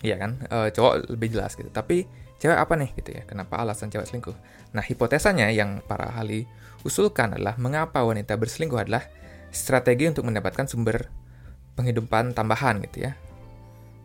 Iya 0.00 0.16
kan, 0.16 0.40
uh, 0.48 0.68
cowok 0.72 1.12
lebih 1.12 1.36
jelas 1.36 1.52
gitu. 1.52 1.68
Tapi 1.68 2.08
cewek 2.40 2.56
apa 2.56 2.72
nih 2.76 2.90
gitu 2.96 3.12
ya? 3.12 3.22
Kenapa 3.28 3.60
alasan 3.60 3.92
cewek 3.92 4.08
selingkuh? 4.08 4.36
Nah, 4.72 4.80
hipotesanya 4.80 5.52
yang 5.52 5.84
para 5.84 6.08
ahli 6.08 6.48
usulkan 6.84 7.36
adalah 7.36 7.60
mengapa 7.60 8.00
wanita 8.00 8.36
berselingkuh 8.40 8.80
adalah 8.80 9.04
strategi 9.52 10.08
untuk 10.08 10.24
mendapatkan 10.24 10.64
sumber 10.64 11.12
penghidupan 11.76 12.32
tambahan 12.32 12.80
gitu 12.88 13.08
ya. 13.08 13.12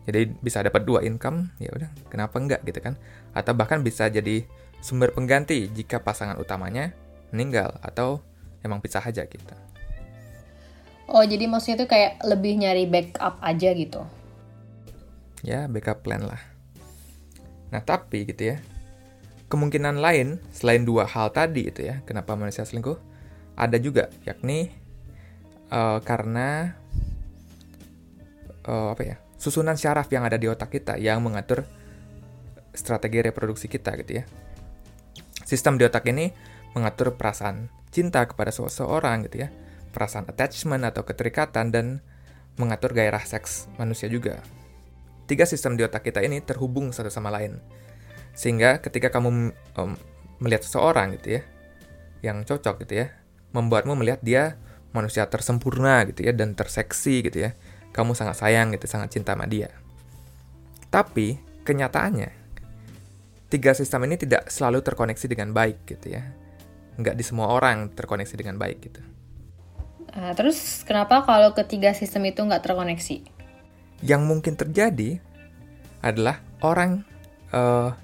Jadi 0.04 0.36
bisa 0.44 0.60
dapat 0.60 0.84
dua 0.84 1.00
income, 1.00 1.56
ya 1.56 1.72
udah, 1.72 1.88
kenapa 2.12 2.36
enggak 2.36 2.60
gitu 2.68 2.84
kan? 2.84 3.00
Atau 3.32 3.56
bahkan 3.56 3.80
bisa 3.80 4.12
jadi 4.12 4.44
sumber 4.80 5.14
pengganti 5.14 5.68
jika 5.70 6.00
pasangan 6.02 6.38
utamanya 6.40 6.94
meninggal 7.30 7.76
atau 7.82 8.22
emang 8.62 8.80
pisah 8.80 9.02
aja 9.04 9.26
gitu. 9.26 9.54
Oh, 11.04 11.20
jadi 11.20 11.44
maksudnya 11.44 11.84
itu 11.84 11.86
kayak 11.90 12.24
lebih 12.24 12.56
nyari 12.64 12.88
backup 12.88 13.36
aja 13.44 13.70
gitu 13.76 14.02
ya 15.44 15.68
backup 15.68 16.00
plan 16.00 16.24
lah. 16.24 16.40
Nah 17.68 17.84
tapi 17.84 18.24
gitu 18.24 18.56
ya, 18.56 18.56
kemungkinan 19.52 20.00
lain 20.00 20.40
selain 20.50 20.82
dua 20.88 21.04
hal 21.04 21.30
tadi 21.30 21.68
itu 21.68 21.84
ya, 21.84 22.00
kenapa 22.08 22.32
manusia 22.34 22.64
selingkuh, 22.64 22.96
ada 23.54 23.76
juga 23.76 24.08
yakni 24.24 24.72
uh, 25.68 26.00
karena 26.00 26.74
uh, 28.64 28.96
apa 28.96 29.02
ya 29.04 29.16
susunan 29.36 29.76
syaraf 29.76 30.08
yang 30.08 30.24
ada 30.24 30.40
di 30.40 30.48
otak 30.48 30.72
kita 30.72 30.96
yang 30.96 31.20
mengatur 31.20 31.68
strategi 32.72 33.20
reproduksi 33.20 33.68
kita 33.68 33.92
gitu 34.00 34.24
ya. 34.24 34.26
Sistem 35.44 35.76
di 35.76 35.84
otak 35.84 36.08
ini 36.08 36.32
mengatur 36.72 37.14
perasaan 37.14 37.70
cinta 37.94 38.26
kepada 38.26 38.50
seseorang 38.50 39.28
gitu 39.30 39.46
ya, 39.46 39.48
perasaan 39.94 40.26
attachment 40.26 40.82
atau 40.88 41.06
keterikatan 41.06 41.70
dan 41.70 42.02
mengatur 42.58 42.96
gairah 42.96 43.22
seks 43.22 43.70
manusia 43.78 44.10
juga 44.10 44.42
tiga 45.24 45.48
sistem 45.48 45.76
di 45.76 45.82
otak 45.84 46.04
kita 46.04 46.20
ini 46.20 46.40
terhubung 46.44 46.92
satu 46.92 47.08
sama 47.08 47.32
lain. 47.32 47.60
Sehingga 48.36 48.80
ketika 48.80 49.08
kamu 49.12 49.52
um, 49.78 49.92
melihat 50.40 50.62
seseorang 50.66 51.16
gitu 51.16 51.40
ya, 51.40 51.42
yang 52.20 52.44
cocok 52.44 52.84
gitu 52.84 53.04
ya, 53.04 53.06
membuatmu 53.56 53.96
melihat 53.96 54.20
dia 54.20 54.60
manusia 54.92 55.26
tersempurna 55.26 56.04
gitu 56.08 56.26
ya, 56.28 56.32
dan 56.36 56.52
terseksi 56.52 57.24
gitu 57.24 57.50
ya. 57.50 57.50
Kamu 57.94 58.12
sangat 58.18 58.42
sayang 58.42 58.74
gitu, 58.74 58.90
sangat 58.90 59.14
cinta 59.14 59.38
sama 59.38 59.46
dia. 59.46 59.70
Tapi, 60.90 61.38
kenyataannya, 61.62 62.43
tiga 63.54 63.70
sistem 63.70 64.10
ini 64.10 64.18
tidak 64.18 64.50
selalu 64.50 64.82
terkoneksi 64.82 65.26
dengan 65.30 65.54
baik 65.54 65.86
gitu 65.86 66.18
ya. 66.18 66.26
Nggak 66.98 67.14
di 67.14 67.22
semua 67.22 67.54
orang 67.54 67.94
terkoneksi 67.94 68.34
dengan 68.34 68.58
baik 68.58 68.78
gitu. 68.82 68.98
Uh, 70.10 70.34
terus 70.34 70.82
kenapa 70.82 71.22
kalau 71.22 71.54
ketiga 71.54 71.94
sistem 71.94 72.26
itu 72.26 72.42
nggak 72.42 72.66
terkoneksi? 72.66 73.34
yang 74.04 74.28
mungkin 74.28 74.58
terjadi 74.58 75.22
adalah 76.04 76.44
orang 76.60 77.00
uh, 77.56 77.96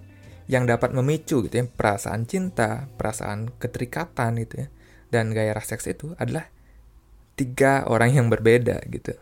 yang 0.49 0.65
dapat 0.65 0.97
memicu 0.97 1.45
gitu 1.47 1.55
ya 1.61 1.67
perasaan 1.69 2.25
cinta, 2.25 2.89
perasaan 2.97 3.53
keterikatan 3.61 4.41
gitu 4.41 4.67
ya, 4.67 4.69
dan 5.13 5.31
gairah 5.37 5.63
seks 5.63 5.87
itu 5.87 6.17
adalah 6.17 6.49
tiga 7.37 7.87
orang 7.87 8.17
yang 8.17 8.27
berbeda 8.33 8.83
gitu. 8.89 9.15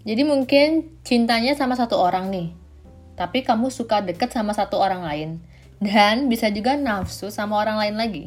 Jadi 0.00 0.22
mungkin 0.24 0.98
cintanya 1.04 1.54
sama 1.54 1.76
satu 1.76 1.96
orang 2.00 2.32
nih, 2.32 2.56
tapi 3.20 3.44
kamu 3.44 3.68
suka 3.68 4.00
deket 4.00 4.32
sama 4.32 4.56
satu 4.56 4.80
orang 4.80 5.04
lain, 5.04 5.30
dan 5.76 6.32
bisa 6.32 6.48
juga 6.48 6.72
nafsu 6.80 7.28
sama 7.28 7.60
orang 7.60 7.76
lain 7.76 7.96
lagi. 8.00 8.24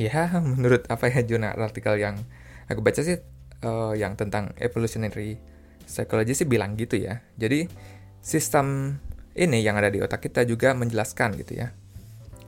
Ya, 0.00 0.32
menurut 0.56 0.88
apa 0.88 1.12
ya 1.12 1.20
jurnal 1.20 1.52
artikel 1.60 2.00
yang 2.00 2.16
aku 2.72 2.80
baca 2.80 3.04
sih 3.04 3.20
uh, 3.60 3.92
yang 3.92 4.16
tentang 4.16 4.56
evolutionary 4.56 5.36
psikologi 5.84 6.32
sih 6.32 6.48
bilang 6.48 6.80
gitu 6.80 6.96
ya. 6.96 7.20
Jadi 7.36 7.68
sistem 8.24 8.96
ini 9.36 9.60
yang 9.60 9.76
ada 9.76 9.92
di 9.92 10.00
otak 10.00 10.24
kita 10.24 10.48
juga 10.48 10.72
menjelaskan 10.72 11.36
gitu 11.44 11.60
ya. 11.60 11.76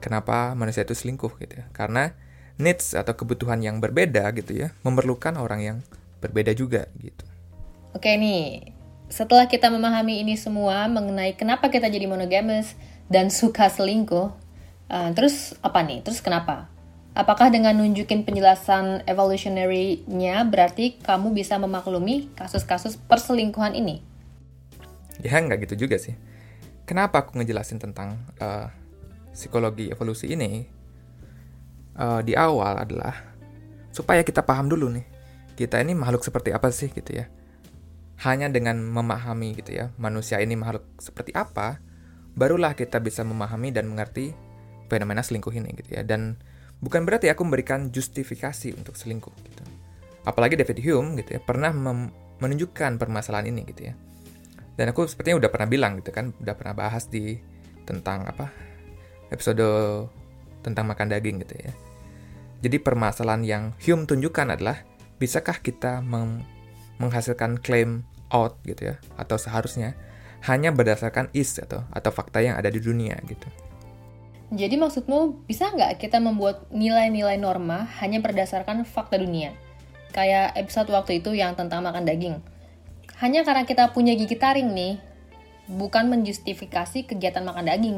Kenapa 0.01 0.57
manusia 0.57 0.81
itu 0.81 0.97
selingkuh 0.97 1.37
gitu 1.37 1.61
ya. 1.61 1.69
Karena 1.69 2.17
needs 2.57 2.97
atau 2.97 3.13
kebutuhan 3.13 3.61
yang 3.61 3.77
berbeda 3.77 4.25
gitu 4.33 4.57
ya, 4.57 4.73
memerlukan 4.81 5.37
orang 5.37 5.61
yang 5.61 5.77
berbeda 6.17 6.57
juga 6.57 6.89
gitu. 6.97 7.21
Oke 7.93 8.17
nih, 8.17 8.73
setelah 9.07 9.47
kita 9.47 9.71
memahami 9.71 10.19
ini 10.19 10.35
semua 10.35 10.87
mengenai 10.91 11.35
kenapa 11.35 11.71
kita 11.71 11.87
jadi 11.87 12.07
monogamous 12.07 12.75
dan 13.07 13.31
suka 13.31 13.71
selingkuh, 13.71 14.31
uh, 14.91 15.09
terus 15.15 15.55
apa 15.63 15.79
nih? 15.83 16.03
Terus 16.03 16.19
kenapa? 16.19 16.67
Apakah 17.17 17.49
dengan 17.49 17.73
nunjukin 17.73 18.27
penjelasan 18.27 19.01
evolutionary-nya 19.09 20.45
berarti 20.45 21.01
kamu 21.01 21.33
bisa 21.33 21.57
memaklumi 21.57 22.29
kasus-kasus 22.37 22.99
perselingkuhan 23.09 23.73
ini? 23.73 24.05
Ya 25.25 25.41
nggak 25.41 25.65
gitu 25.65 25.87
juga 25.87 25.97
sih. 25.97 26.13
Kenapa 26.85 27.25
aku 27.25 27.41
ngejelasin 27.41 27.81
tentang 27.81 28.21
uh, 28.37 28.69
psikologi 29.33 29.89
evolusi 29.89 30.29
ini 30.29 30.69
uh, 31.97 32.21
di 32.21 32.37
awal 32.37 32.85
adalah 32.85 33.17
supaya 33.89 34.21
kita 34.21 34.45
paham 34.45 34.69
dulu 34.69 34.93
nih 34.93 35.17
kita 35.57 35.81
ini 35.81 35.97
makhluk 35.97 36.21
seperti 36.21 36.53
apa 36.53 36.69
sih 36.69 36.93
gitu 36.93 37.17
ya. 37.17 37.25
Hanya 38.25 38.49
dengan 38.49 38.81
memahami 38.81 39.53
gitu 39.53 39.77
ya 39.77 39.93
manusia 40.01 40.41
ini 40.41 40.57
makhluk 40.57 40.85
seperti 40.97 41.33
apa, 41.37 41.77
barulah 42.33 42.73
kita 42.73 42.97
bisa 42.97 43.21
memahami 43.21 43.69
dan 43.69 43.85
mengerti 43.85 44.33
fenomena 44.89 45.21
selingkuh 45.21 45.53
ini 45.53 45.69
gitu 45.77 45.97
ya. 45.97 46.01
Dan 46.01 46.37
Bukan 46.77 47.09
berarti 47.09 47.33
aku 47.33 47.41
memberikan 47.41 47.89
justifikasi 47.89 48.77
untuk 48.77 48.93
selingkuh 48.93 49.33
gitu. 49.41 49.63
Apalagi 50.27 50.59
David 50.59 50.77
Hume 50.85 51.17
gitu 51.23 51.39
ya 51.39 51.41
pernah 51.41 51.73
menunjukkan 52.37 53.01
permasalahan 53.01 53.49
ini 53.49 53.65
gitu 53.65 53.89
ya. 53.89 53.93
Dan 54.77 54.93
aku 54.93 55.09
sepertinya 55.09 55.41
udah 55.41 55.49
pernah 55.49 55.65
bilang 55.65 55.97
gitu 55.97 56.13
kan, 56.13 56.37
udah 56.37 56.53
pernah 56.53 56.77
bahas 56.77 57.09
di 57.09 57.33
tentang 57.87 58.29
apa 58.29 58.53
episode 59.33 59.65
tentang 60.61 60.85
makan 60.85 61.09
daging 61.09 61.41
gitu 61.41 61.55
ya. 61.57 61.73
Jadi 62.61 62.77
permasalahan 62.77 63.41
yang 63.41 63.63
Hume 63.81 64.05
tunjukkan 64.05 64.53
adalah 64.53 64.77
bisakah 65.17 65.57
kita 65.65 66.05
menghasilkan 66.97 67.61
claim 67.61 68.03
out 68.33 68.59
gitu 68.67 68.93
ya 68.93 68.95
atau 69.15 69.39
seharusnya 69.39 69.95
hanya 70.45 70.69
berdasarkan 70.69 71.33
is 71.33 71.57
atau 71.57 71.83
atau 71.89 72.11
fakta 72.13 72.43
yang 72.43 72.55
ada 72.59 72.69
di 72.69 72.77
dunia 72.77 73.17
gitu. 73.25 73.47
Jadi 74.47 74.79
maksudmu 74.79 75.43
bisa 75.43 75.67
nggak 75.67 75.99
kita 75.99 76.23
membuat 76.23 76.71
nilai-nilai 76.71 77.35
norma 77.35 77.83
hanya 77.99 78.23
berdasarkan 78.23 78.87
fakta 78.87 79.19
dunia? 79.19 79.51
Kayak 80.15 80.55
episode 80.55 80.87
waktu 80.87 81.19
itu 81.19 81.35
yang 81.35 81.51
tentang 81.59 81.83
makan 81.83 82.07
daging. 82.07 82.39
Hanya 83.19 83.43
karena 83.43 83.67
kita 83.67 83.91
punya 83.91 84.15
gigi 84.15 84.39
taring 84.39 84.71
nih, 84.71 85.03
bukan 85.67 86.07
menjustifikasi 86.07 87.03
kegiatan 87.11 87.43
makan 87.43 87.67
daging. 87.67 87.97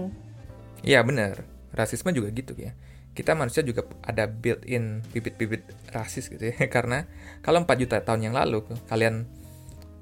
Iya 0.81 1.05
bener, 1.05 1.45
rasisme 1.69 2.09
juga 2.09 2.33
gitu 2.33 2.57
ya. 2.57 2.73
Kita 3.13 3.35
manusia 3.35 3.65
juga 3.65 3.83
ada 4.05 4.29
built-in 4.29 5.03
bibit-bibit 5.11 5.65
rasis 5.91 6.31
gitu 6.31 6.49
ya. 6.49 6.55
Karena 6.75 7.03
kalau 7.43 7.63
4 7.63 7.81
juta 7.81 7.99
tahun 7.99 8.31
yang 8.31 8.35
lalu 8.35 8.63
kalian 8.87 9.27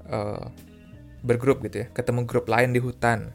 uh, 0.06 0.46
bergrup 1.24 1.64
gitu 1.66 1.84
ya, 1.84 1.86
ketemu 1.90 2.24
grup 2.28 2.46
lain 2.46 2.70
di 2.72 2.80
hutan. 2.80 3.34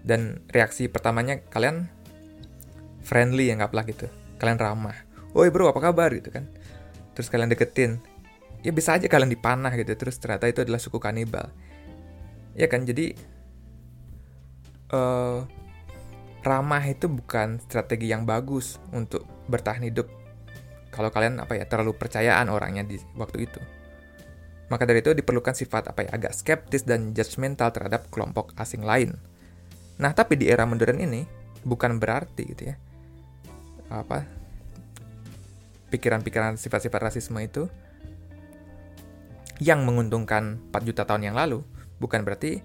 Dan 0.00 0.40
reaksi 0.48 0.88
pertamanya 0.88 1.44
kalian 1.52 1.92
friendly 3.04 3.52
ya 3.52 3.60
anggaplah 3.60 3.84
gitu. 3.84 4.08
Kalian 4.40 4.56
ramah. 4.56 4.96
Woi 5.36 5.52
bro 5.52 5.70
apa 5.70 5.80
kabar? 5.80 6.10
gitu 6.16 6.32
kan. 6.32 6.48
Terus 7.12 7.28
kalian 7.28 7.52
deketin. 7.52 8.00
Ya 8.64 8.72
bisa 8.72 8.96
aja 8.96 9.08
kalian 9.08 9.28
dipanah 9.28 9.72
gitu. 9.76 9.92
Terus 9.96 10.16
ternyata 10.16 10.48
itu 10.48 10.64
adalah 10.64 10.80
suku 10.80 10.96
kanibal. 10.96 11.52
Ya 12.56 12.66
kan 12.66 12.88
jadi 12.88 13.14
uh, 14.94 15.46
ramah 16.40 16.84
itu 16.88 17.06
bukan 17.06 17.60
strategi 17.64 18.08
yang 18.08 18.24
bagus 18.24 18.80
untuk 18.96 19.24
bertahan 19.48 19.84
hidup 19.84 20.08
kalau 20.90 21.08
kalian 21.12 21.38
apa 21.38 21.54
ya 21.54 21.64
terlalu 21.64 21.94
percayaan 21.94 22.50
orangnya 22.50 22.82
di 22.82 22.98
waktu 23.14 23.46
itu. 23.46 23.60
Maka 24.70 24.86
dari 24.86 25.02
itu 25.02 25.10
diperlukan 25.14 25.54
sifat 25.54 25.90
apa 25.90 26.06
ya 26.06 26.10
agak 26.14 26.34
skeptis 26.34 26.86
dan 26.86 27.10
judgmental 27.10 27.74
terhadap 27.74 28.06
kelompok 28.10 28.54
asing 28.58 28.86
lain. 28.86 29.18
Nah, 29.98 30.14
tapi 30.14 30.38
di 30.38 30.46
era 30.46 30.62
modern 30.66 31.02
ini 31.02 31.26
bukan 31.66 31.98
berarti 31.98 32.42
gitu 32.54 32.62
ya. 32.70 32.76
Apa 33.90 34.22
pikiran-pikiran 35.90 36.54
sifat-sifat 36.54 37.00
rasisme 37.10 37.38
itu 37.42 37.66
yang 39.58 39.82
menguntungkan 39.82 40.62
4 40.70 40.86
juta 40.86 41.02
tahun 41.04 41.30
yang 41.30 41.36
lalu 41.36 41.66
bukan 42.00 42.22
berarti 42.24 42.64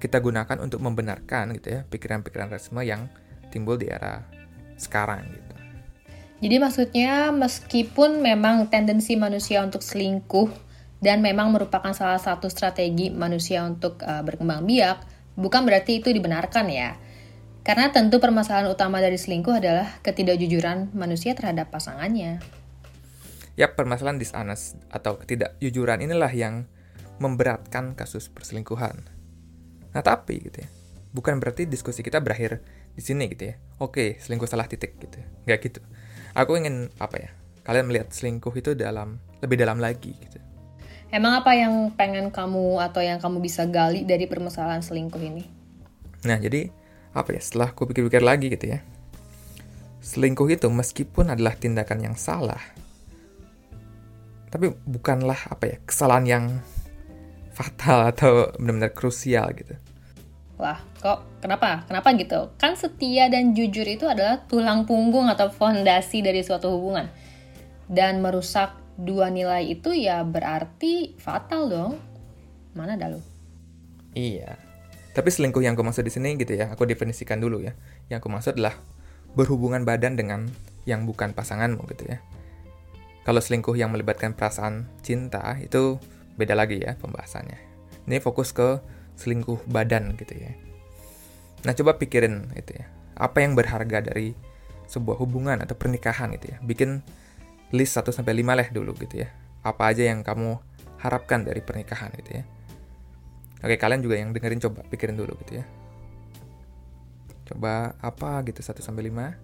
kita 0.00 0.18
gunakan 0.18 0.56
untuk 0.58 0.80
membenarkan 0.80 1.52
gitu 1.60 1.76
ya 1.76 1.80
pikiran-pikiran 1.84 2.48
rasisme 2.48 2.80
yang 2.80 3.12
timbul 3.52 3.76
di 3.76 3.92
era 3.92 4.24
sekarang 4.80 5.28
gitu. 5.28 5.54
Jadi 6.40 6.56
maksudnya 6.56 7.28
meskipun 7.36 8.24
memang 8.24 8.72
tendensi 8.72 9.12
manusia 9.12 9.60
untuk 9.60 9.84
selingkuh 9.84 10.48
dan 11.04 11.20
memang 11.20 11.52
merupakan 11.52 11.92
salah 11.92 12.16
satu 12.16 12.48
strategi 12.48 13.12
manusia 13.12 13.60
untuk 13.60 14.00
uh, 14.00 14.24
berkembang 14.24 14.64
biak, 14.64 15.04
bukan 15.36 15.68
berarti 15.68 16.00
itu 16.00 16.08
dibenarkan 16.08 16.72
ya. 16.72 16.96
Karena 17.60 17.92
tentu 17.92 18.24
permasalahan 18.24 18.72
utama 18.72 19.04
dari 19.04 19.20
selingkuh 19.20 19.60
adalah 19.60 20.00
ketidakjujuran 20.00 20.96
manusia 20.96 21.36
terhadap 21.36 21.68
pasangannya. 21.68 22.40
Ya, 23.60 23.68
permasalahan 23.76 24.16
dishonest 24.16 24.80
atau 24.88 25.20
ketidakjujuran 25.20 26.00
inilah 26.00 26.32
yang 26.32 26.64
memberatkan 27.20 27.92
kasus 27.92 28.32
perselingkuhan. 28.32 29.19
Nah 29.90 30.02
tapi 30.02 30.38
gitu 30.42 30.62
ya, 30.62 30.68
bukan 31.10 31.42
berarti 31.42 31.66
diskusi 31.66 32.00
kita 32.04 32.22
berakhir 32.22 32.62
di 32.94 33.02
sini 33.02 33.26
gitu 33.30 33.50
ya. 33.50 33.54
Oke, 33.82 34.18
selingkuh 34.22 34.46
salah 34.46 34.70
titik 34.70 34.98
gitu. 35.02 35.18
Nggak 35.46 35.58
gitu. 35.66 35.80
Aku 36.34 36.54
ingin 36.54 36.94
apa 37.02 37.16
ya? 37.18 37.30
Kalian 37.66 37.90
melihat 37.90 38.08
selingkuh 38.14 38.54
itu 38.54 38.78
dalam 38.78 39.18
lebih 39.42 39.58
dalam 39.58 39.82
lagi 39.82 40.14
gitu. 40.14 40.38
Emang 41.10 41.42
apa 41.42 41.58
yang 41.58 41.90
pengen 41.98 42.30
kamu 42.30 42.78
atau 42.78 43.02
yang 43.02 43.18
kamu 43.18 43.42
bisa 43.42 43.66
gali 43.66 44.06
dari 44.06 44.30
permasalahan 44.30 44.78
selingkuh 44.78 45.18
ini? 45.18 45.42
Nah, 46.22 46.38
jadi 46.38 46.70
apa 47.10 47.34
ya? 47.34 47.40
Setelah 47.42 47.74
aku 47.74 47.90
pikir-pikir 47.90 48.22
lagi 48.22 48.46
gitu 48.46 48.78
ya. 48.78 48.78
Selingkuh 50.00 50.46
itu 50.48 50.70
meskipun 50.70 51.34
adalah 51.34 51.58
tindakan 51.58 52.00
yang 52.00 52.16
salah, 52.16 52.62
tapi 54.48 54.72
bukanlah 54.88 55.36
apa 55.46 55.64
ya 55.70 55.76
kesalahan 55.86 56.24
yang 56.26 56.44
fatal 57.60 58.08
atau 58.08 58.32
benar-benar 58.56 58.96
krusial 58.96 59.52
gitu. 59.52 59.76
Wah, 60.56 60.80
kok 61.00 61.24
kenapa? 61.44 61.84
Kenapa 61.84 62.16
gitu? 62.16 62.52
Kan 62.56 62.76
setia 62.76 63.28
dan 63.28 63.52
jujur 63.52 63.84
itu 63.84 64.08
adalah 64.08 64.40
tulang 64.48 64.88
punggung 64.88 65.28
atau 65.28 65.52
fondasi 65.52 66.24
dari 66.24 66.40
suatu 66.40 66.72
hubungan. 66.72 67.08
Dan 67.84 68.24
merusak 68.24 68.76
dua 68.96 69.28
nilai 69.28 69.68
itu 69.68 69.92
ya 69.92 70.24
berarti 70.24 71.16
fatal 71.20 71.68
dong. 71.68 71.92
Mana 72.72 72.96
dah 72.96 73.12
lu? 73.12 73.20
Iya. 74.16 74.56
Tapi 75.12 75.28
selingkuh 75.28 75.60
yang 75.60 75.76
aku 75.76 75.84
maksud 75.84 76.04
di 76.06 76.12
sini 76.12 76.36
gitu 76.36 76.56
ya, 76.56 76.72
aku 76.72 76.88
definisikan 76.88 77.40
dulu 77.40 77.60
ya. 77.60 77.76
Yang 78.08 78.24
aku 78.24 78.28
maksud 78.32 78.52
adalah 78.56 78.76
berhubungan 79.36 79.84
badan 79.84 80.16
dengan 80.16 80.48
yang 80.84 81.04
bukan 81.04 81.32
pasanganmu 81.36 81.82
gitu 81.92 82.08
ya. 82.08 82.20
Kalau 83.24 83.40
selingkuh 83.40 83.76
yang 83.76 83.92
melibatkan 83.92 84.32
perasaan 84.32 84.88
cinta 85.04 85.56
itu 85.60 86.00
beda 86.36 86.54
lagi 86.58 86.82
ya 86.82 86.98
pembahasannya. 86.98 87.58
Ini 88.06 88.18
fokus 88.22 88.50
ke 88.50 88.82
selingkuh 89.18 89.66
badan 89.68 90.16
gitu 90.16 90.34
ya. 90.34 90.52
Nah, 91.64 91.76
coba 91.76 92.00
pikirin 92.00 92.48
itu 92.56 92.76
ya. 92.76 92.88
Apa 93.20 93.44
yang 93.44 93.52
berharga 93.52 94.00
dari 94.00 94.32
sebuah 94.88 95.20
hubungan 95.20 95.60
atau 95.60 95.76
pernikahan 95.76 96.32
gitu 96.34 96.56
ya. 96.56 96.58
Bikin 96.64 97.04
list 97.70 97.94
1 97.94 98.10
sampai 98.10 98.40
5 98.40 98.56
lah 98.56 98.68
dulu 98.72 98.96
gitu 98.96 99.22
ya. 99.22 99.28
Apa 99.60 99.92
aja 99.92 100.08
yang 100.08 100.24
kamu 100.24 100.56
harapkan 100.98 101.44
dari 101.44 101.60
pernikahan 101.60 102.10
gitu 102.16 102.40
ya. 102.40 102.44
Oke, 103.60 103.76
kalian 103.76 104.00
juga 104.00 104.16
yang 104.16 104.32
dengerin 104.32 104.60
coba 104.64 104.80
pikirin 104.88 105.20
dulu 105.20 105.36
gitu 105.44 105.60
ya. 105.60 105.64
Coba 107.44 107.92
apa 108.00 108.40
gitu 108.48 108.64
1 108.64 108.80
sampai 108.80 109.12
5? 109.12 109.36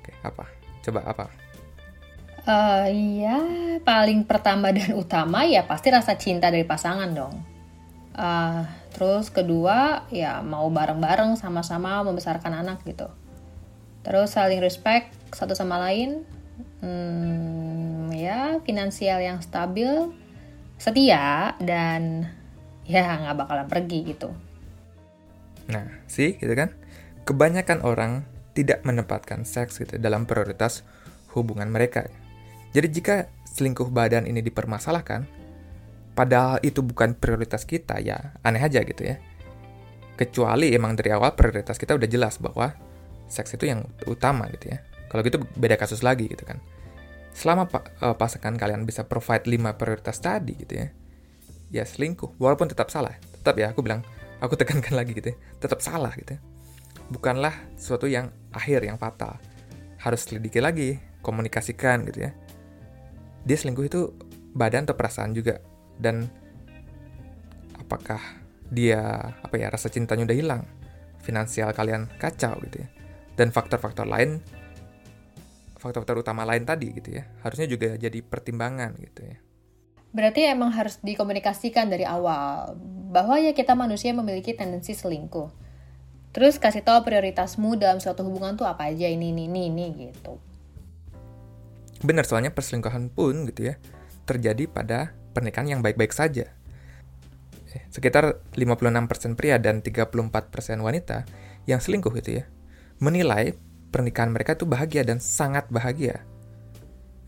Oke, 0.00 0.12
apa? 0.24 0.48
Coba 0.80 1.04
apa? 1.04 1.28
Uh, 2.46 2.86
ya, 3.18 3.38
paling 3.82 4.22
pertama 4.22 4.70
dan 4.70 4.94
utama 4.94 5.44
ya 5.44 5.66
pasti 5.66 5.90
rasa 5.90 6.14
cinta 6.14 6.52
dari 6.52 6.64
pasangan 6.64 7.10
dong. 7.10 7.34
Uh, 8.18 8.66
terus 8.90 9.30
kedua 9.30 10.08
ya 10.10 10.42
mau 10.42 10.66
bareng-bareng 10.70 11.38
sama-sama 11.38 12.02
membesarkan 12.02 12.62
anak 12.62 12.82
gitu. 12.82 13.06
Terus 14.02 14.34
saling 14.34 14.62
respect 14.62 15.12
satu 15.34 15.54
sama 15.54 15.78
lain. 15.78 16.24
Hmm, 16.78 18.10
ya 18.14 18.62
finansial 18.62 19.18
yang 19.22 19.42
stabil, 19.42 20.10
setia 20.78 21.54
dan 21.58 22.30
ya 22.86 23.18
nggak 23.18 23.36
bakalan 23.44 23.66
pergi 23.66 23.98
gitu. 24.14 24.30
Nah, 25.68 25.84
sih 26.08 26.38
gitu 26.40 26.54
kan? 26.56 26.72
Kebanyakan 27.28 27.84
orang 27.84 28.24
tidak 28.56 28.82
menempatkan 28.82 29.44
seks 29.44 29.78
gitu 29.78 30.00
dalam 30.00 30.24
prioritas 30.24 30.82
hubungan 31.36 31.68
mereka. 31.68 32.08
Jadi 32.78 32.94
jika 32.94 33.26
selingkuh 33.42 33.90
badan 33.90 34.30
ini 34.30 34.38
dipermasalahkan, 34.38 35.26
padahal 36.14 36.62
itu 36.62 36.78
bukan 36.78 37.18
prioritas 37.18 37.66
kita 37.66 37.98
ya 37.98 38.38
aneh 38.46 38.62
aja 38.62 38.86
gitu 38.86 39.02
ya. 39.02 39.18
Kecuali 40.14 40.70
emang 40.70 40.94
dari 40.94 41.10
awal 41.10 41.34
prioritas 41.34 41.74
kita 41.74 41.98
udah 41.98 42.06
jelas 42.06 42.38
bahwa 42.38 42.70
seks 43.26 43.58
itu 43.58 43.66
yang 43.66 43.82
utama 44.06 44.46
gitu 44.54 44.70
ya. 44.70 44.78
Kalau 45.10 45.26
gitu 45.26 45.42
beda 45.58 45.74
kasus 45.74 46.06
lagi 46.06 46.30
gitu 46.30 46.46
kan. 46.46 46.62
Selama 47.34 47.66
uh, 47.66 48.14
pasangan 48.14 48.54
kalian 48.54 48.86
bisa 48.86 49.02
provide 49.02 49.50
5 49.50 49.74
prioritas 49.74 50.22
tadi 50.22 50.54
gitu 50.54 50.78
ya. 50.78 50.86
Ya 51.74 51.82
selingkuh, 51.82 52.38
walaupun 52.38 52.70
tetap 52.70 52.94
salah. 52.94 53.18
Tetap 53.42 53.58
ya 53.58 53.74
aku 53.74 53.82
bilang, 53.82 54.06
aku 54.38 54.54
tekankan 54.54 54.94
lagi 54.94 55.18
gitu 55.18 55.34
ya. 55.34 55.36
Tetap 55.58 55.82
salah 55.82 56.14
gitu 56.14 56.38
ya. 56.38 56.40
Bukanlah 57.10 57.58
sesuatu 57.74 58.06
yang 58.06 58.30
akhir, 58.54 58.86
yang 58.86 59.02
fatal. 59.02 59.34
Harus 59.98 60.30
selidiki 60.30 60.62
lagi, 60.62 61.02
komunikasikan 61.26 62.06
gitu 62.06 62.30
ya 62.30 62.38
dia 63.44 63.56
selingkuh 63.58 63.86
itu 63.86 64.10
badan 64.54 64.86
atau 64.88 64.96
perasaan 64.96 65.34
juga? 65.34 65.60
Dan 65.98 66.26
apakah 67.78 68.20
dia 68.68 69.32
apa 69.42 69.54
ya 69.58 69.68
rasa 69.70 69.90
cintanya 69.90 70.28
udah 70.28 70.38
hilang? 70.38 70.62
Finansial 71.22 71.70
kalian 71.74 72.08
kacau 72.18 72.56
gitu 72.66 72.86
ya. 72.86 72.88
Dan 73.38 73.54
faktor-faktor 73.54 74.08
lain 74.08 74.42
faktor-faktor 75.78 76.26
utama 76.26 76.42
lain 76.42 76.66
tadi 76.66 76.90
gitu 76.90 77.22
ya 77.22 77.24
harusnya 77.46 77.70
juga 77.70 77.94
jadi 77.94 78.18
pertimbangan 78.18 78.98
gitu 78.98 79.22
ya. 79.22 79.38
Berarti 80.10 80.50
emang 80.50 80.74
harus 80.74 80.98
dikomunikasikan 80.98 81.86
dari 81.86 82.02
awal 82.02 82.74
bahwa 83.14 83.38
ya 83.38 83.54
kita 83.54 83.78
manusia 83.78 84.10
memiliki 84.10 84.58
tendensi 84.58 84.90
selingkuh. 84.90 85.54
Terus 86.34 86.58
kasih 86.58 86.82
tahu 86.82 87.06
prioritasmu 87.06 87.78
dalam 87.78 88.02
suatu 88.02 88.26
hubungan 88.26 88.58
tuh 88.58 88.66
apa 88.66 88.90
aja 88.90 89.06
ini 89.06 89.30
ini 89.30 89.46
ini, 89.46 89.70
ini 89.70 89.86
gitu 90.10 90.47
Benar 92.04 92.24
soalnya 92.26 92.54
perselingkuhan 92.54 93.10
pun 93.10 93.48
gitu 93.50 93.74
ya 93.74 93.74
terjadi 94.28 94.68
pada 94.68 95.16
pernikahan 95.32 95.78
yang 95.78 95.80
baik-baik 95.80 96.12
saja. 96.12 96.52
Eh, 97.72 97.82
sekitar 97.92 98.44
56% 98.56 99.36
pria 99.36 99.56
dan 99.56 99.80
34% 99.80 100.80
wanita 100.80 101.24
yang 101.68 101.80
selingkuh 101.80 102.12
itu 102.16 102.40
ya 102.40 102.44
menilai 103.00 103.54
pernikahan 103.88 104.32
mereka 104.32 104.56
itu 104.56 104.68
bahagia 104.68 105.04
dan 105.04 105.20
sangat 105.20 105.68
bahagia. 105.72 106.24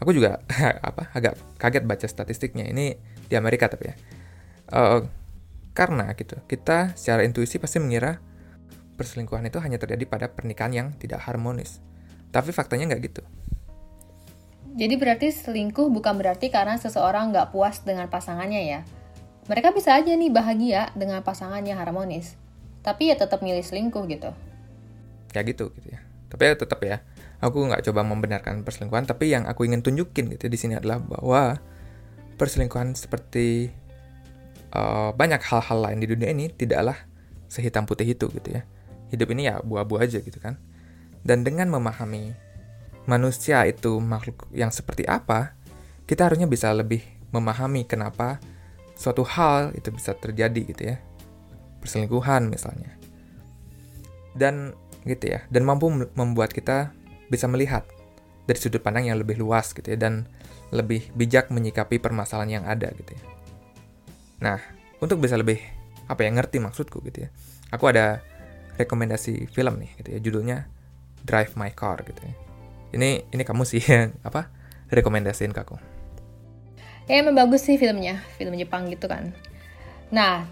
Aku 0.01 0.13
juga 0.13 0.41
apa 0.89 1.13
agak 1.13 1.37
kaget 1.61 1.85
baca 1.85 2.07
statistiknya 2.09 2.69
ini 2.69 2.97
di 3.29 3.35
Amerika 3.37 3.69
tapi 3.69 3.93
ya. 3.93 3.95
Uh, 4.71 5.03
karena 5.75 6.13
gitu 6.15 6.39
kita 6.47 6.95
secara 6.95 7.25
intuisi 7.27 7.59
pasti 7.59 7.79
mengira 7.83 8.23
perselingkuhan 9.01 9.49
itu 9.49 9.57
hanya 9.65 9.81
terjadi 9.81 10.05
pada 10.05 10.27
pernikahan 10.29 10.73
yang 10.73 10.89
tidak 11.01 11.25
harmonis. 11.25 11.81
Tapi 12.31 12.53
faktanya 12.53 12.93
nggak 12.93 13.03
gitu. 13.11 13.23
Jadi 14.71 14.95
berarti 14.95 15.35
selingkuh 15.35 15.91
bukan 15.91 16.15
berarti 16.15 16.47
karena 16.47 16.79
seseorang 16.79 17.35
nggak 17.35 17.51
puas 17.51 17.83
dengan 17.83 18.07
pasangannya 18.07 18.63
ya. 18.63 18.81
Mereka 19.51 19.75
bisa 19.75 19.99
aja 19.99 20.15
nih 20.15 20.31
bahagia 20.31 20.95
dengan 20.95 21.27
pasangannya 21.27 21.75
harmonis. 21.75 22.39
Tapi 22.87 23.11
ya 23.11 23.19
tetap 23.19 23.43
milih 23.43 23.67
selingkuh 23.67 24.07
gitu. 24.07 24.31
Ya 25.35 25.43
gitu 25.43 25.75
gitu 25.75 25.89
ya. 25.91 26.01
Tapi 26.31 26.43
ya 26.47 26.55
tetap 26.55 26.79
ya, 26.87 27.03
aku 27.43 27.67
nggak 27.67 27.83
coba 27.91 28.07
membenarkan 28.07 28.63
perselingkuhan, 28.63 29.11
tapi 29.11 29.35
yang 29.35 29.51
aku 29.51 29.67
ingin 29.67 29.83
tunjukin 29.83 30.31
gitu 30.31 30.47
di 30.47 30.55
sini 30.55 30.79
adalah 30.79 31.03
bahwa 31.03 31.59
perselingkuhan 32.39 32.95
seperti 32.95 33.75
uh, 34.71 35.11
banyak 35.11 35.43
hal-hal 35.43 35.79
lain 35.83 35.99
di 35.99 36.07
dunia 36.07 36.31
ini 36.31 36.47
tidaklah 36.55 36.95
sehitam 37.51 37.83
putih 37.83 38.07
itu 38.15 38.31
gitu 38.31 38.49
ya. 38.55 38.63
Hidup 39.11 39.35
ini 39.35 39.51
ya 39.51 39.59
abu-abu 39.59 39.99
aja 39.99 40.23
gitu 40.23 40.39
kan. 40.39 40.63
Dan 41.27 41.43
dengan 41.43 41.67
memahami 41.75 42.31
manusia 43.11 43.67
itu 43.67 43.99
makhluk 43.99 44.47
yang 44.55 44.71
seperti 44.71 45.03
apa, 45.11 45.59
kita 46.07 46.31
harusnya 46.31 46.47
bisa 46.47 46.71
lebih 46.71 47.03
memahami 47.35 47.83
kenapa 47.83 48.39
suatu 48.95 49.27
hal 49.27 49.75
itu 49.75 49.91
bisa 49.91 50.15
terjadi 50.15 50.63
gitu 50.71 50.83
ya. 50.95 50.97
Perselingkuhan 51.83 52.47
misalnya. 52.47 52.95
dan 54.31 54.79
gitu 55.03 55.27
ya 55.27 55.43
dan 55.51 55.67
mampu 55.67 55.91
membuat 56.15 56.55
kita 56.55 56.95
bisa 57.27 57.51
melihat 57.51 57.83
dari 58.47 58.59
sudut 58.63 58.79
pandang 58.79 59.11
yang 59.11 59.19
lebih 59.19 59.39
luas 59.43 59.75
gitu 59.75 59.91
ya 59.91 59.99
dan 59.99 60.27
lebih 60.71 61.11
bijak 61.19 61.51
menyikapi 61.51 61.99
permasalahan 61.99 62.63
yang 62.63 62.65
ada 62.67 62.95
gitu 62.95 63.15
ya. 63.15 63.23
Nah, 64.39 64.59
untuk 65.03 65.19
bisa 65.19 65.35
lebih 65.35 65.59
apa 66.07 66.23
ya 66.23 66.31
ngerti 66.31 66.63
maksudku 66.63 67.03
gitu 67.11 67.27
ya. 67.27 67.29
Aku 67.75 67.91
ada 67.91 68.23
rekomendasi 68.79 69.51
film 69.51 69.83
nih 69.83 69.91
gitu 69.99 70.09
ya 70.15 70.19
judulnya 70.23 70.59
Drive 71.27 71.59
My 71.59 71.75
Car 71.75 72.03
gitu 72.07 72.23
ya. 72.23 72.35
Ini 72.91 73.31
ini 73.31 73.43
kamu 73.47 73.63
sih 73.63 73.83
yang 73.83 74.15
apa 74.27 74.51
rekomendasiin 74.91 75.55
ke 75.55 75.61
aku. 75.63 75.77
Ya 77.11 77.23
emang 77.23 77.35
bagus 77.35 77.67
sih 77.67 77.75
filmnya, 77.75 78.23
film 78.39 78.55
Jepang 78.55 78.87
gitu 78.87 79.11
kan. 79.11 79.35
Nah, 80.15 80.47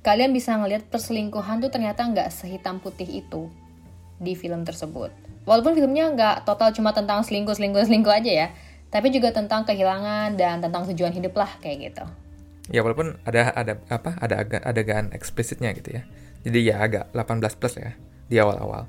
kalian 0.00 0.32
bisa 0.32 0.56
ngelihat 0.56 0.88
perselingkuhan 0.88 1.60
tuh 1.60 1.68
ternyata 1.68 2.04
nggak 2.04 2.32
sehitam 2.32 2.80
putih 2.80 3.08
itu 3.24 3.52
di 4.16 4.32
film 4.32 4.64
tersebut. 4.64 5.12
Walaupun 5.44 5.76
filmnya 5.76 6.08
nggak 6.12 6.36
total 6.48 6.72
cuma 6.72 6.96
tentang 6.96 7.20
selingkuh, 7.20 7.52
selingkuh, 7.52 7.84
selingkuh 7.84 8.12
aja 8.12 8.32
ya, 8.32 8.48
tapi 8.88 9.12
juga 9.12 9.32
tentang 9.32 9.68
kehilangan 9.68 10.36
dan 10.36 10.60
tentang 10.64 10.88
tujuan 10.92 11.12
hidup 11.12 11.36
lah 11.36 11.50
kayak 11.60 11.92
gitu. 11.92 12.04
Ya 12.70 12.80
walaupun 12.80 13.18
ada 13.26 13.50
ada 13.52 13.74
apa 13.90 14.14
ada 14.22 14.38
agak 14.38 14.62
adegan 14.62 15.10
eksplisitnya 15.10 15.74
gitu 15.74 16.00
ya. 16.00 16.02
Jadi 16.48 16.58
ya 16.64 16.80
agak 16.80 17.10
18 17.12 17.58
plus 17.58 17.74
ya 17.76 17.92
di 18.30 18.38
awal-awal. 18.38 18.86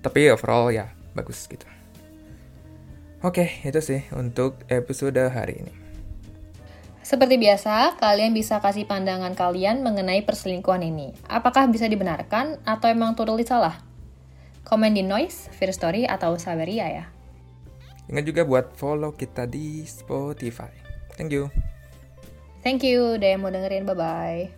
Tapi 0.00 0.30
overall 0.30 0.70
ya 0.70 0.94
bagus 1.12 1.44
gitu. 1.50 1.75
Oke, 3.24 3.48
itu 3.64 3.80
sih 3.80 4.04
untuk 4.12 4.60
episode 4.68 5.16
hari 5.32 5.64
ini. 5.64 5.72
Seperti 7.06 7.38
biasa, 7.38 7.96
kalian 8.02 8.34
bisa 8.34 8.58
kasih 8.58 8.82
pandangan 8.82 9.32
kalian 9.38 9.80
mengenai 9.86 10.26
perselingkuhan 10.26 10.82
ini. 10.82 11.14
Apakah 11.30 11.70
bisa 11.70 11.86
dibenarkan 11.86 12.58
atau 12.66 12.90
emang 12.90 13.14
totally 13.14 13.46
salah? 13.46 13.78
Komen 14.66 14.98
di 14.98 15.06
Noise, 15.06 15.46
Fear 15.54 15.70
Story, 15.70 16.02
atau 16.02 16.34
Saveria 16.34 16.90
ya. 16.90 17.06
Ingat 18.10 18.24
juga 18.26 18.42
buat 18.42 18.74
follow 18.74 19.14
kita 19.14 19.46
di 19.46 19.86
Spotify. 19.86 20.74
Thank 21.14 21.30
you. 21.30 21.46
Thank 22.66 22.82
you 22.82 23.14
udah 23.14 23.28
yang 23.38 23.46
mau 23.46 23.54
dengerin. 23.54 23.86
Bye-bye. 23.86 24.50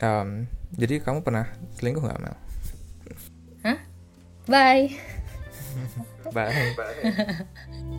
Um, 0.00 0.48
jadi 0.72 1.04
kamu 1.04 1.20
pernah 1.20 1.52
selingkuh 1.76 2.00
nggak, 2.00 2.20
Mel? 2.24 2.36
Hah? 3.68 3.78
Bye. 4.48 4.96
Bye. 6.32 6.74
Bye. 6.76 7.98